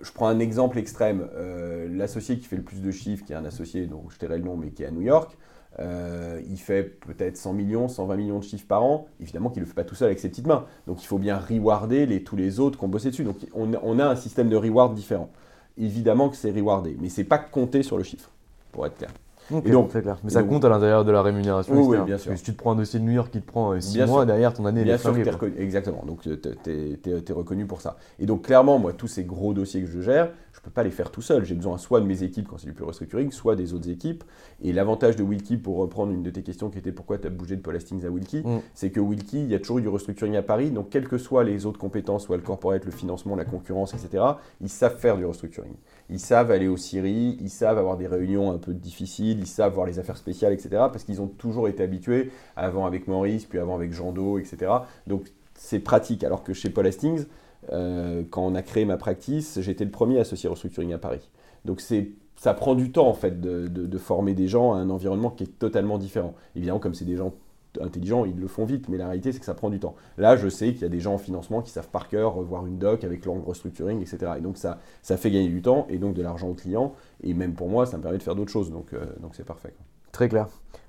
[0.00, 1.28] je prends un exemple extrême.
[1.34, 4.38] Euh, l'associé qui fait le plus de chiffres, qui est un associé dont je tairai
[4.38, 5.36] le nom, mais qui est à New York,
[5.78, 9.08] euh, il fait peut-être 100 millions, 120 millions de chiffres par an.
[9.20, 10.64] Évidemment qu'il ne le fait pas tout seul avec ses petites mains.
[10.86, 13.24] Donc il faut bien rewarder tous les autres qui ont bossé dessus.
[13.24, 15.30] Donc on, a un système de reward différent.
[15.76, 18.30] Évidemment que c'est rewardé, mais c'est pas compté sur le chiffre,
[18.72, 19.10] pour être clair
[19.50, 20.18] et donc, clair.
[20.24, 21.74] Mais ça compte à l'intérieur de la rémunération.
[21.74, 22.36] Oui, bien sûr.
[22.36, 24.26] si tu te prends un dossier de New York qui te prend 6 euh, mois,
[24.26, 25.14] derrière ton année bien sûr,
[25.58, 26.04] Exactement.
[26.06, 27.96] Donc, tu es, reconnu pour ça.
[28.18, 30.82] Et donc, clairement, moi, tous ces gros dossiers que je gère, je ne peux pas
[30.82, 31.44] les faire tout seul.
[31.44, 34.24] J'ai besoin soit de mes équipes quand c'est du pure restructuring, soit des autres équipes.
[34.62, 37.30] Et l'avantage de Wilkie, pour reprendre une de tes questions qui était pourquoi tu as
[37.30, 38.60] bougé de Paul Hastings à Wilkie, mm.
[38.74, 40.70] c'est que Wilkie, il y a toujours eu du restructuring à Paris.
[40.70, 44.24] Donc, quelles que soient les autres compétences, soit le corporate, le financement, la concurrence, etc.,
[44.60, 45.74] ils savent faire du restructuring.
[46.08, 49.74] Ils savent aller au Syrie, ils savent avoir des réunions un peu difficiles, ils savent
[49.74, 50.68] voir les affaires spéciales, etc.
[50.72, 54.72] Parce qu'ils ont toujours été habitués, avant avec Maurice, puis avant avec Jean Do, etc.
[55.06, 56.22] Donc c'est pratique.
[56.22, 57.26] Alors que chez Paul Hastings,
[57.72, 61.28] euh, quand on a créé ma practice, j'étais le premier associé restructuring à Paris.
[61.64, 64.90] Donc c'est ça prend du temps en fait de, de, former des gens à un
[64.90, 66.34] environnement qui est totalement différent.
[66.54, 67.32] Évidemment, comme c'est des gens
[67.80, 69.94] intelligents, ils le font vite, mais la réalité, c'est que ça prend du temps.
[70.18, 72.66] Là, je sais qu'il y a des gens en financement qui savent par cœur revoir
[72.66, 74.32] une doc avec l'angle restructuring, etc.
[74.38, 76.94] Et donc, ça, ça fait gagner du temps et donc de l'argent aux clients.
[77.22, 78.70] Et même pour moi, ça me permet de faire d'autres choses.
[78.70, 79.74] Donc, euh, donc c'est parfait.
[80.12, 80.48] Très clair.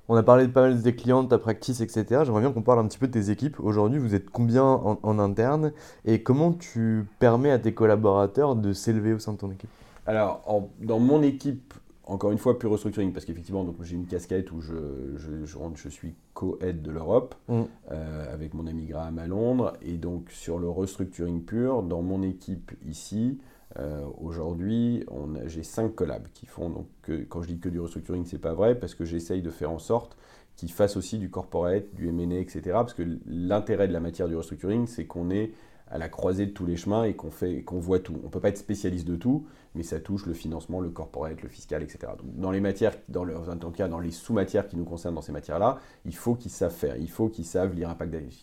[0.09, 2.21] On a parlé de pas mal des clients, de ta practice, etc.
[2.23, 3.59] J'aimerais bien qu'on parle un petit peu de tes équipes.
[3.59, 5.73] Aujourd'hui, vous êtes combien en, en interne
[6.05, 9.69] et comment tu permets à tes collaborateurs de s'élever au sein de ton équipe?
[10.05, 10.41] Alors,
[10.79, 11.73] dans mon équipe,
[12.07, 14.73] encore une fois, pure restructuring, parce qu'effectivement, j'ai une casquette où je,
[15.17, 15.45] je,
[15.75, 17.61] je, suis co-aide de l'Europe mm.
[17.91, 19.73] euh, avec mon ami Graham à Londres.
[19.81, 23.39] Et donc, sur le restructuring pur, dans mon équipe ici,
[23.77, 25.05] euh, aujourd'hui,
[25.45, 26.69] j'ai cinq collabs qui font.
[26.69, 26.87] Donc,
[27.27, 29.79] quand je dis que du restructuring, c'est pas vrai, parce que j'essaye de faire en
[29.79, 30.17] sorte
[30.55, 32.61] qu'ils fassent aussi du corporate, du M&A, etc.
[32.71, 35.51] Parce que l'intérêt de la matière du restructuring, c'est qu'on est
[35.89, 38.15] à la croisée de tous les chemins et qu'on fait, qu'on voit tout.
[38.21, 41.41] On ne peut pas être spécialiste de tout, mais ça touche le financement, le corporate,
[41.41, 42.13] le fiscal, etc.
[42.17, 43.35] Donc, dans les matières, dans le,
[43.75, 46.97] cas dans les sous-matières qui nous concernent dans ces matières-là, il faut qu'ils savent faire,
[46.97, 47.95] il faut qu'ils savent lire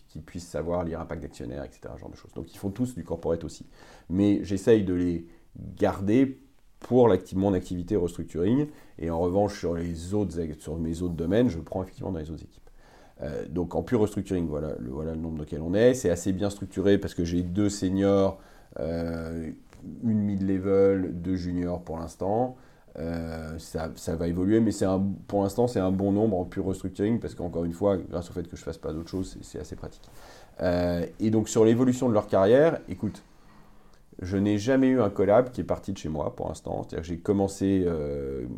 [0.07, 1.93] qu'ils puissent savoir lire impact d'actionnaire, etc.
[1.99, 2.33] Genre de choses.
[2.33, 3.65] Donc ils font tous du corporate aussi.
[4.09, 5.27] Mais j'essaye de les
[5.77, 6.39] garder
[6.79, 8.67] pour mon activité restructuring.
[8.99, 12.29] Et en revanche, sur, les autres, sur mes autres domaines, je prends effectivement dans les
[12.29, 12.64] autres équipes.
[13.21, 15.93] Euh, donc en pure restructuring, voilà le, voilà le nombre lequel on est.
[15.93, 18.39] C'est assez bien structuré parce que j'ai deux seniors,
[18.79, 19.51] euh,
[20.03, 22.57] une mid-level, deux juniors pour l'instant.
[22.97, 24.71] Euh, ça, va évoluer, mais
[25.27, 28.33] pour l'instant, c'est un bon nombre en pure restructuring parce qu'encore une fois, grâce au
[28.33, 30.09] fait que je ne fasse pas d'autres choses, c'est assez pratique.
[30.61, 33.21] et donc, sur l'évolution de leur carrière, écoute,
[34.21, 36.83] je n'ai jamais eu un collab qui est parti de chez moi pour l'instant.
[36.83, 37.85] C'est-à-dire que j'ai commencé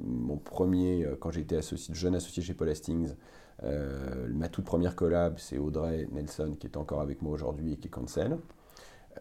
[0.06, 1.60] mon premier, quand j'étais
[1.94, 3.16] jeune associé chez Paul Hastings,
[3.64, 7.78] euh, ma toute première collab, c'est Audrey Nelson qui est encore avec moi aujourd'hui et
[7.78, 8.38] qui est cancel.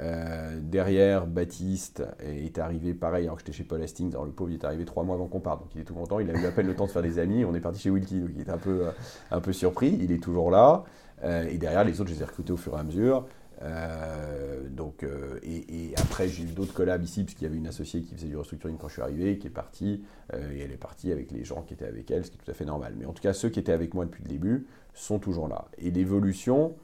[0.01, 4.11] Euh, derrière, Baptiste est arrivé pareil alors que j'étais chez Paul Hastings.
[4.11, 5.95] Alors le pauvre il est arrivé trois mois avant qu'on parte, donc il est tout
[5.95, 6.20] content.
[6.20, 7.45] Il a eu à peine le temps de faire des amis.
[7.45, 8.91] On est parti chez Wilkie, donc il était un peu, euh,
[9.30, 9.97] un peu surpris.
[10.01, 10.84] Il est toujours là.
[11.24, 13.26] et derrière, les autres, je les ai recrutés au fur et à mesure.
[13.62, 18.02] Euh, donc, euh, et, après, j'ai eu d'autres collabs ici, puisqu'il y avait une associée
[18.02, 20.04] qui faisait du restructuring quand je suis arrivé, qui est partie,
[20.34, 22.44] euh, et elle est partie avec les gens qui étaient avec elle, ce qui est
[22.44, 22.94] tout à fait normal.
[22.98, 25.66] Mais en tout cas, ceux qui étaient avec moi depuis le début sont toujours là.
[25.78, 26.76] Et l'évolution,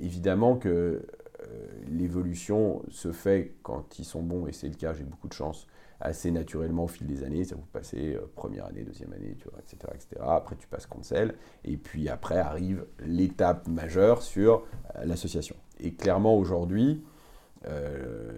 [0.00, 1.06] évidemment que
[1.88, 5.66] l'évolution se fait quand ils sont bons, et c'est le cas, j'ai beaucoup de chance,
[6.00, 7.44] assez naturellement au fil des années.
[7.44, 10.22] Ça vous passez première année, deuxième année, etc., etc.
[10.24, 11.32] Après, tu passes conseil.
[11.64, 14.64] Et puis après arrive l'étape majeure sur
[15.04, 15.56] l'association.
[15.82, 17.02] Et clairement, aujourd'hui,
[17.66, 18.30] euh,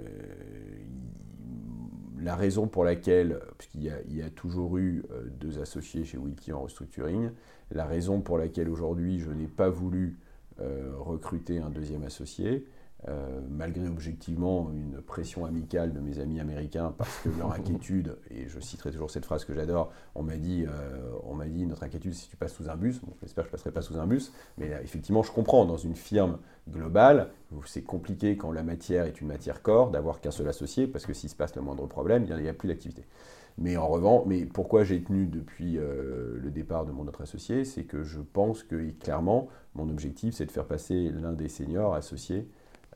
[2.18, 6.62] la raison pour laquelle, puisqu'il y, a toujours eu euh, deux associés chez Wilkie en
[6.62, 7.30] restructuring,
[7.70, 10.18] la raison pour laquelle aujourd'hui je n'ai pas voulu
[10.60, 12.64] euh, recruter un deuxième associé,
[13.06, 18.48] euh, malgré objectivement une pression amicale de mes amis américains, parce que leur inquiétude, et
[18.48, 21.82] je citerai toujours cette phrase que j'adore, on m'a dit, euh, on m'a dit notre
[21.82, 23.98] inquiétude si tu passes sous un bus, bon, j'espère que je ne passerai pas sous
[23.98, 26.38] un bus, mais euh, effectivement je comprends, dans une firme
[26.70, 27.28] globale,
[27.66, 31.12] c'est compliqué quand la matière est une matière corps d'avoir qu'un seul associé, parce que
[31.12, 33.04] s'il se passe le moindre problème, il n'y a plus d'activité.
[33.58, 37.84] Mais en revanche, mais pourquoi j'ai tenu depuis le départ de mon autre associé, c'est
[37.84, 39.46] que je pense que clairement,
[39.76, 42.48] mon objectif, c'est de faire passer l'un des seniors associés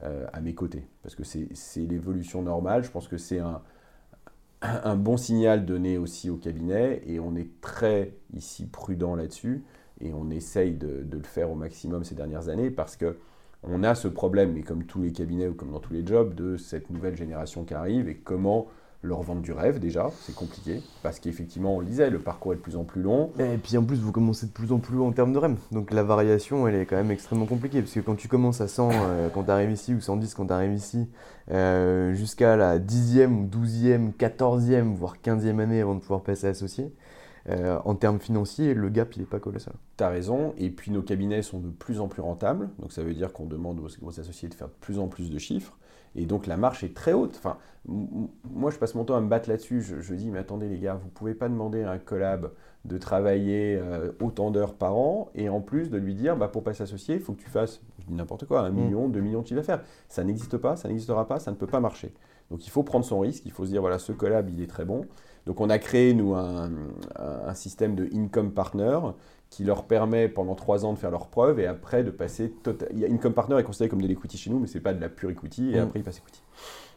[0.05, 0.87] euh, à mes côtés.
[1.03, 2.85] Parce que c'est l'évolution normale.
[2.85, 8.15] Je pense que c'est un, bon signal donné aussi au cabinet et on est très
[8.33, 9.65] ici prudent là-dessus
[10.01, 13.19] et on essaye de, le faire au maximum ces dernières années parce que
[13.65, 16.33] on a ce problème, mais comme tous les cabinets ou comme dans tous les jobs,
[16.35, 18.69] de cette nouvelle génération qui arrive et comment
[19.03, 22.57] leur vendre du rêve déjà, c'est compliqué, parce qu'effectivement, on le disait, le parcours est
[22.57, 23.31] de plus en plus long.
[23.39, 25.57] Et puis en plus, vous commencez de plus en plus haut en termes de rêve,
[25.71, 28.69] donc la variation, elle est quand même extrêmement compliquée, parce que quand tu commences à
[28.69, 31.09] 100 euh, quand tu arrives ici, ou 110 quand tu arrives ici,
[31.51, 36.93] euh, jusqu'à la 10e ou 12e, 14e, voire 15e année avant de pouvoir passer associé,
[37.51, 39.75] euh, en termes financiers, le gap, il n'est pas colossal.
[39.97, 43.05] Tu as raison, et puis nos cabinets sont de plus en plus rentables, donc ça
[43.05, 45.78] veut dire qu'on demande aux associés de faire de plus en plus de chiffres.
[46.17, 47.37] Et donc la marche est très haute.
[47.37, 49.83] Enfin, moi, je passe mon temps à me battre là-dessus.
[49.83, 52.51] Je, dis, mais attendez les gars, vous ne pouvez pas demander à un collab
[52.85, 56.63] de travailler euh, autant d'heures par an et en plus de lui dire, bah, pour
[56.63, 58.75] pas s'associer, il faut que tu fasses, je dis n'importe quoi, un mm.
[58.75, 59.83] million, deux millions de chiffre d'affaires.
[60.09, 62.13] Ça n'existe pas, ça n'existera pas, ça ne peut pas marcher.
[62.51, 64.67] Donc il faut prendre son risque, il faut se dire, voilà, ce collab, il est
[64.67, 65.07] très bon.
[65.47, 66.71] Donc on a créé, nous, un,
[67.17, 68.99] un système de income partner
[69.51, 72.51] qui leur permet pendant trois ans de faire leurs preuves et après de passer.
[72.63, 72.89] Total...
[73.11, 75.09] Income Partner est considéré comme de l'equity chez nous, mais ce n'est pas de la
[75.09, 75.85] pure equity et mm.
[75.85, 76.43] après ils passent equity.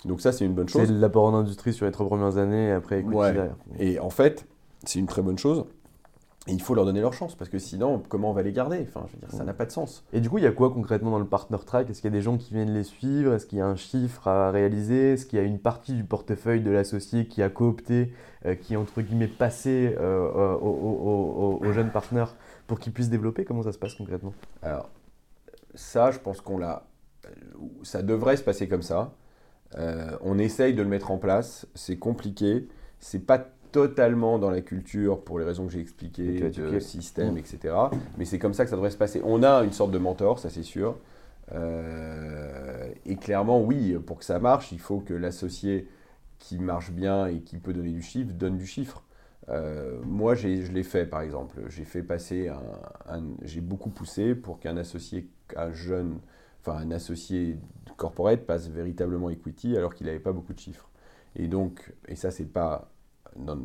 [0.05, 0.87] Donc ça, c'est une bonne chose.
[0.87, 3.55] C'est l'apport en industrie sur les trois premières années et après equity derrière.
[3.79, 4.47] Et en fait,
[4.83, 5.65] c'est une très bonne chose.
[6.47, 8.83] Et il faut leur donner leur chance, parce que sinon, comment on va les garder?
[8.87, 9.45] Enfin, je veux dire, ça mm.
[9.45, 10.03] n'a pas de sens.
[10.11, 11.87] Et du coup, il y a quoi concrètement dans le partner track?
[11.87, 13.33] Est-ce qu'il y a des gens qui viennent les suivre?
[13.35, 15.13] Est-ce qu'il y a un chiffre à réaliser?
[15.13, 18.11] Est-ce qu'il y a une partie du portefeuille de l'associé qui a coopté,
[18.47, 22.35] euh, qui est entre guillemets passé euh, euh, aux jeunes partenaires
[22.71, 24.33] pour qu'ils puissent développer Comment ça se passe concrètement?
[24.61, 24.89] Alors,
[25.75, 26.85] ça, je pense qu'on l'a.
[27.83, 29.13] Ça devrait se passer comme ça.
[29.77, 31.67] Euh, on essaye de le mettre en place.
[31.75, 32.69] C'est compliqué.
[33.01, 33.39] C'est pas
[33.73, 37.75] totalement dans la culture pour les raisons que j'ai expliquées, de système, etc.
[38.17, 39.21] Mais c'est comme ça que ça devrait se passer.
[39.25, 40.97] On a une sorte de mentor, ça c'est sûr.
[41.51, 45.89] Euh, et clairement, oui, pour que ça marche, il faut que l'associé
[46.39, 49.03] qui marche bien et qui peut donner du chiffre donne du chiffre.
[49.49, 51.61] Euh, moi, je l'ai fait, par exemple.
[51.69, 56.19] J'ai fait passer un, j'ai beaucoup poussé pour qu'un associé, un jeune,
[56.61, 57.57] enfin un associé
[57.97, 60.89] corporate passe véritablement equity alors qu'il n'avait pas beaucoup de chiffres.
[61.35, 62.91] Et donc, et ça, c'est pas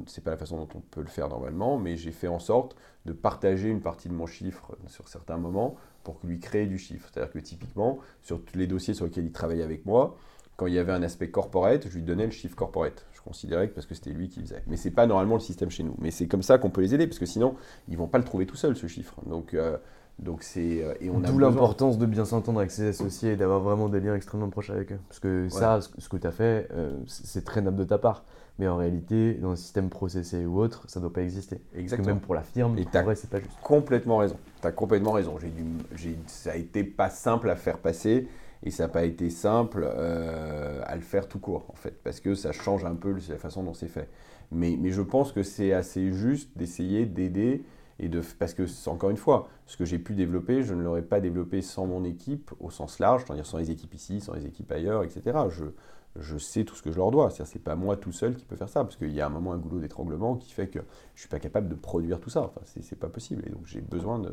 [0.07, 2.77] c'est pas la façon dont on peut le faire normalement, mais j'ai fait en sorte
[3.05, 7.09] de partager une partie de mon chiffre sur certains moments pour lui créer du chiffre.
[7.13, 10.17] C'est-à-dire que typiquement, sur tous les dossiers sur lesquels il travaille avec moi,
[10.57, 13.07] quand il y avait un aspect corporate, je lui donnais le chiffre corporate.
[13.13, 14.63] Je considérais que parce que c'était lui qui faisait.
[14.67, 15.95] Mais c'est pas normalement le système chez nous.
[15.99, 17.57] Mais c'est comme ça qu'on peut les aider, parce que sinon,
[17.89, 19.15] ils vont pas le trouver tout seul, ce chiffre.
[19.27, 19.77] Donc, euh,
[20.19, 23.37] donc c'est euh, et on a d'où l'importance de bien s'entendre avec ses associés et
[23.37, 24.99] d'avoir vraiment des liens extrêmement proches avec eux.
[25.09, 28.25] Parce que ça, ce que tu as fait, euh, c'est très noble de ta part.
[28.59, 31.61] Mais en réalité, dans un système processé ou autre, ça ne doit pas exister.
[31.75, 31.89] Exactement.
[31.89, 33.53] Parce que même pour la firme, et en vrai, c'est pas juste.
[33.63, 34.37] Complètement raison.
[34.63, 35.37] Tu as complètement raison.
[35.95, 38.27] J'ai ça a été pas simple à faire passer
[38.67, 42.19] et ça n'a pas été simple euh, à le faire tout court, en fait, parce
[42.19, 44.09] que ça change un peu la façon dont c'est fait.
[44.51, 47.63] Mais, mais, je pense que c'est assez juste d'essayer d'aider,
[48.01, 51.03] et de, parce que, encore une fois, ce que j'ai pu développer, je ne l'aurais
[51.03, 54.47] pas développé sans mon équipe au sens large, c'est-à-dire sans les équipes ici, sans les
[54.47, 55.39] équipes ailleurs, etc.
[56.21, 57.31] je sais tout ce que je leur dois.
[57.31, 59.31] C'est-à-dire, c'est pas moi tout seul qui peut faire ça, parce qu'il y a un
[59.31, 60.81] moment un goulot d'étranglement qui fait que
[61.15, 62.43] je suis pas capable de produire tout ça.
[62.43, 63.43] Enfin, c'est pas possible.
[63.47, 64.31] Et donc, j'ai besoin de,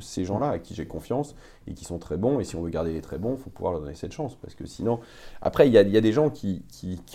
[0.00, 1.34] ces gens-là à qui j'ai confiance
[1.66, 2.38] et qui sont très bons.
[2.38, 4.54] Et si on veut garder les très bons, faut pouvoir leur donner cette chance, parce
[4.54, 5.00] que sinon,
[5.40, 6.62] après, il y a, des gens qui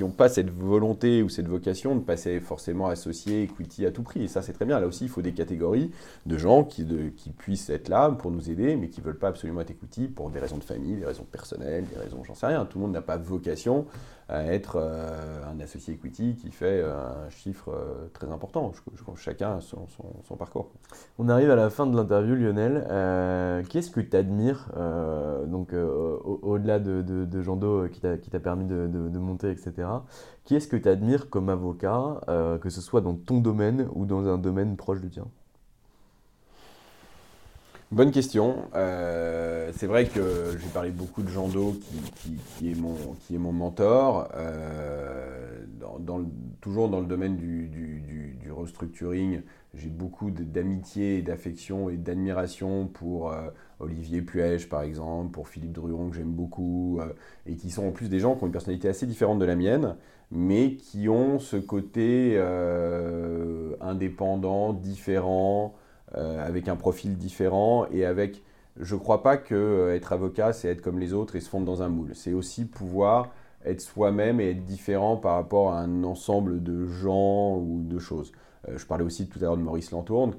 [0.01, 4.23] n'ont pas cette volonté ou cette vocation de passer forcément associé equity à tout prix.
[4.23, 4.79] Et ça, c'est très bien.
[4.79, 5.91] Là aussi, il faut des catégories
[6.25, 6.85] de gens qui,
[7.15, 10.29] qui puissent être là pour nous aider, mais qui veulent pas absolument être equity pour
[10.29, 12.65] des raisons de famille, des raisons personnelles, des raisons, j'en sais rien.
[12.65, 13.85] Tout le monde n'a pas vocation
[14.31, 18.71] à être euh, un associé equity qui fait euh, un chiffre euh, très important.
[18.73, 19.85] Je, chacun a son,
[20.37, 20.71] parcours.
[21.19, 22.85] On arrive à la fin de l'interview, Lionel.
[23.67, 24.69] Qu'est-ce que tu admires,
[25.45, 29.87] donc au-delà de, de, Jean Do qui t'a permis de, monter, etc.
[30.45, 32.21] Qui est-ce que tu admires comme avocat,
[32.61, 35.27] que ce soit dans ton domaine ou dans un domaine proche du tien?
[37.91, 38.69] Bonne question.
[38.73, 41.75] Euh, c'est vrai que j'ai parlé beaucoup de Jean Do,
[42.15, 44.29] qui, est, mon, mentor.
[44.33, 45.65] Euh,
[46.61, 47.69] toujours dans le domaine du,
[48.49, 49.41] restructuring,
[49.73, 56.11] j'ai beaucoup d'amitié d'affection et d'admiration pour euh, Olivier Puech, par exemple, pour Philippe Druron,
[56.11, 57.01] que j'aime beaucoup,
[57.45, 59.55] et qui sont en plus des gens qui ont une personnalité assez différente de la
[59.57, 59.97] mienne,
[60.31, 62.39] mais qui ont ce côté
[63.81, 65.75] indépendant, différent.
[66.17, 68.43] Euh, avec un profil différent et avec.
[68.77, 71.47] Je ne crois pas que euh, être avocat, c'est être comme les autres et se
[71.49, 72.15] fondre dans un moule.
[72.15, 73.29] C'est aussi pouvoir
[73.63, 78.33] être soi-même et être différent par rapport à un ensemble de gens ou de choses.
[78.67, 80.35] Euh, je parlais aussi tout à l'heure de Maurice Lantourne.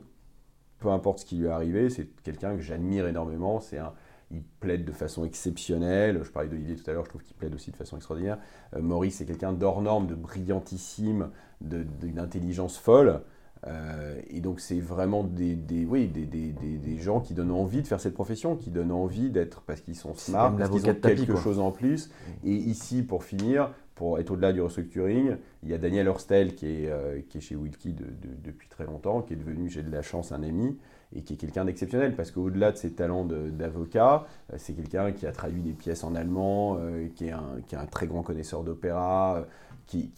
[0.78, 3.58] Peu importe ce qui lui est arrivé, c'est quelqu'un que j'admire énormément.
[3.60, 3.94] C'est un,
[4.30, 6.20] il plaide de façon exceptionnelle.
[6.22, 8.38] Je parlais d'Olivier tout à l'heure, je trouve qu'il plaide aussi de façon extraordinaire.
[8.78, 11.30] Maurice, c'est quelqu'un d'hors norme, de brillantissime,
[11.62, 13.22] d'une intelligence folle.
[13.68, 17.82] Euh, et donc c'est vraiment des, des, oui, des, des, des, gens qui donnent envie
[17.82, 20.94] de faire cette profession, qui donnent envie d'être parce qu'ils sont smart, parce qu'ils ont
[20.94, 22.08] quelque chose en plus.
[22.08, 22.48] Mm.
[22.48, 26.66] Et ici, pour finir, pour être au-delà du restructuring, il y a Daniel Horstel qui
[26.66, 27.94] est, euh, qui est chez Wilkie
[28.42, 30.76] depuis très longtemps, qui est devenu, j'ai de la chance, un ami
[31.14, 35.24] et qui est quelqu'un d'exceptionnel parce qu'au-delà de ses talents d'avocat, euh, c'est quelqu'un qui
[35.24, 36.80] a traduit des pièces en allemand,
[37.14, 39.46] qui, est un, qui, est un, très grand connaisseur d'opéra.
[39.86, 40.10] Qui,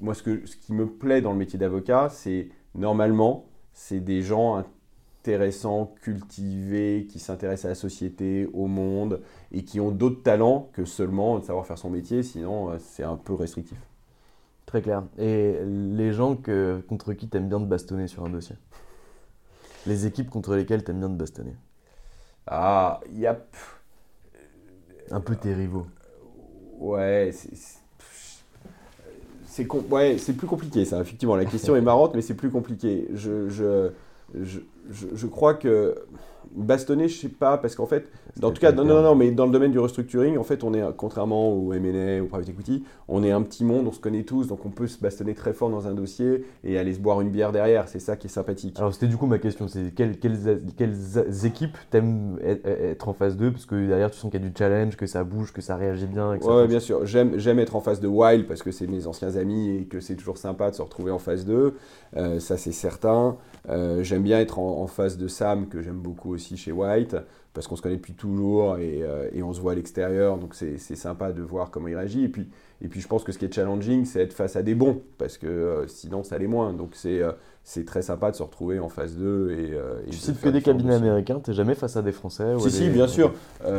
[0.00, 4.22] moi, ce, que, ce qui me plaît dans le métier d'avocat, c'est normalement, c'est des
[4.22, 9.22] gens intéressants, cultivés, qui s'intéressent à la société, au monde,
[9.52, 13.02] et qui ont d'autres talents que seulement de savoir faire son métier, sinon euh, c'est
[13.02, 13.78] un peu restrictif.
[14.66, 15.04] Très clair.
[15.18, 18.56] Et les gens que, contre qui tu aimes bien te bastonner sur un dossier?
[19.86, 21.54] Les équipes contre lesquelles tu aimes bien te bastonner?
[22.46, 23.38] Ah, il y a...
[25.10, 25.86] Un peu tes rivaux.
[26.78, 27.54] Ouais, c'est
[30.18, 31.36] c'est plus compliqué ça, effectivement.
[31.36, 33.08] La question est marrante, mais c'est plus compliqué.
[33.14, 33.90] Je,
[35.26, 35.94] crois que
[36.54, 39.46] bastonner, je sais pas, parce qu'en fait, dans tout cas, non, non, non, mais dans
[39.46, 43.22] le domaine du restructuring, en fait, on est, contrairement au M&A, au private equity, on
[43.22, 45.70] est un petit monde, on se connaît tous, donc on peut se bastonner très fort
[45.70, 47.88] dans un dossier et aller se boire une bière derrière.
[47.88, 48.78] C'est ça qui est sympathique.
[48.78, 50.96] Alors, c'était du coup ma question, c'est quelles, quelles, quelles,
[51.44, 54.54] équipes t'aimes être en phase 2 Parce que derrière, tu sens qu'il y a du
[54.56, 56.32] challenge, que ça bouge, que ça réagit bien.
[56.32, 57.06] Oui, ouais, bien sûr.
[57.06, 60.16] J'aime être en phase de Wild parce que c'est mes anciens amis et que c'est
[60.16, 61.74] toujours sympa de se retrouver en phase 2.
[62.16, 63.36] Euh, ça, c'est certain.
[63.68, 67.16] Euh, j'aime bien être en, phase de Sam, que j'aime beaucoup aussi chez White,
[67.52, 70.78] parce qu'on se connaît depuis toujours et, euh, on se voit à l'extérieur, donc c'est
[70.78, 72.24] sympa de voir comment il réagit.
[72.24, 72.48] Et puis,
[72.80, 75.02] et puis je pense que ce qui est challenging, c'est être face à des bons,
[75.18, 76.72] parce que euh, sinon ça l'est moins.
[76.72, 77.20] Donc c'est
[77.68, 79.50] c'est très sympa de se retrouver en phase 2.
[79.50, 79.72] Et,
[80.06, 82.70] et tu cites que des cabinets américains, tu n'es jamais face à des Français Si,
[82.70, 83.34] si, bien sûr.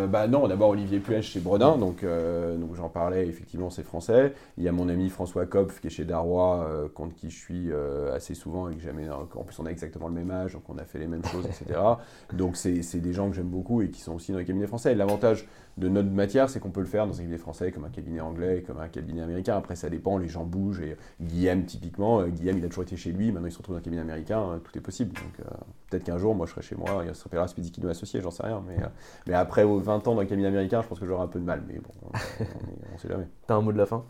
[0.10, 4.34] bah non, d'abord Olivier Puech chez Bredin, donc, donc j'en parlais, effectivement, c'est français.
[4.58, 7.70] Il y a mon ami François Kopf qui est chez Darrois, contre qui je suis
[8.14, 9.08] assez souvent et que jamais.
[9.10, 11.46] En plus, on a exactement le même âge, donc on a fait les mêmes choses,
[11.46, 11.80] etc.
[12.34, 14.96] donc c'est des gens que j'aime beaucoup et qui sont aussi dans les cabinets français.
[14.96, 17.90] L'avantage de notre matière, c'est qu'on peut le faire dans un cabinet français comme un
[17.90, 19.56] cabinet anglais, comme un cabinet américain.
[19.56, 20.82] Après, ça dépend, les gens bougent.
[20.82, 23.76] Et Guillaume, typiquement, euh, Guillaume, il a toujours été chez lui, maintenant il se retrouve
[23.76, 25.14] dans un cabinet américain, hein, tout est possible.
[25.14, 25.50] Donc euh,
[25.90, 28.64] peut-être qu'un jour, moi, je serai chez moi, il s'appellera Spedikino associé, j'en sais rien.
[28.68, 28.88] Mais, euh,
[29.28, 31.46] mais après 20 ans dans un cabinet américain, je pense que j'aurai un peu de
[31.46, 31.64] mal.
[31.68, 33.28] Mais bon, on, ne sait jamais.
[33.48, 34.04] T'as un mot de la fin?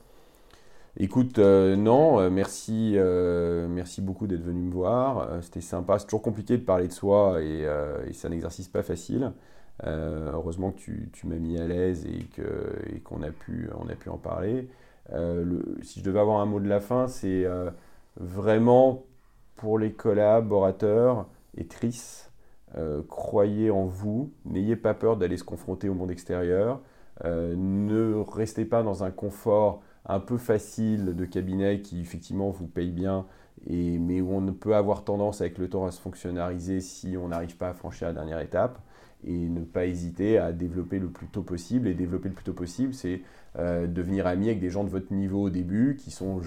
[0.99, 5.29] Écoute, non, merci, merci beaucoup d'être venu me voir.
[5.43, 5.99] C'était sympa.
[5.99, 7.67] C'est toujours compliqué de parler de soi et,
[8.07, 9.31] et c'est un exercice pas facile.
[9.85, 12.25] Euh, heureusement que tu, m'as mis à l'aise et
[13.01, 14.67] qu'on a, pu, on a pu en parler.
[15.13, 17.69] Euh, si je devais avoir un mot de la fin, c'est euh,
[18.19, 19.03] vraiment
[19.57, 21.27] pour les collaborateurs
[21.57, 22.31] et tristes,
[23.09, 26.81] croyez en vous, n'ayez pas peur d'aller se confronter au monde extérieur,
[27.25, 32.91] ne restez pas dans un confort un peu facile de cabinet qui effectivement vous paye
[32.91, 33.25] bien,
[33.65, 37.29] et, mais où on peut avoir tendance avec le temps à se fonctionnariser si on
[37.29, 38.79] n'arrive pas à franchir la dernière étape
[39.23, 41.87] et ne pas hésiter à développer le plus tôt possible.
[41.87, 43.21] Et développer le plus tôt possible, c'est
[43.57, 46.41] euh, devenir ami avec des gens de votre niveau au début, qui sont,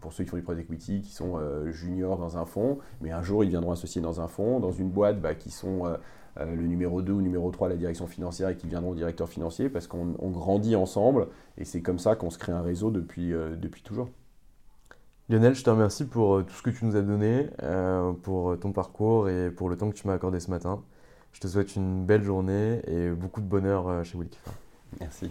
[0.00, 3.10] pour ceux qui font du private equity, qui sont euh, juniors dans un fonds, mais
[3.10, 5.96] un jour ils viendront associer dans un fonds, dans une boîte bah, qui sont euh,
[6.38, 9.68] le numéro 2 ou numéro 3 de la direction financière et qui viendront directeur financier,
[9.68, 11.28] parce qu'on grandit ensemble,
[11.58, 14.08] et c'est comme ça qu'on se crée un réseau depuis, depuis toujours.
[15.28, 17.48] Lionel, je te remercie pour tout ce que tu nous as donné,
[18.22, 20.82] pour ton parcours et pour le temps que tu m'as accordé ce matin.
[21.32, 24.38] Je te souhaite une belle journée et beaucoup de bonheur euh, chez Wilkie.
[25.00, 25.30] Merci.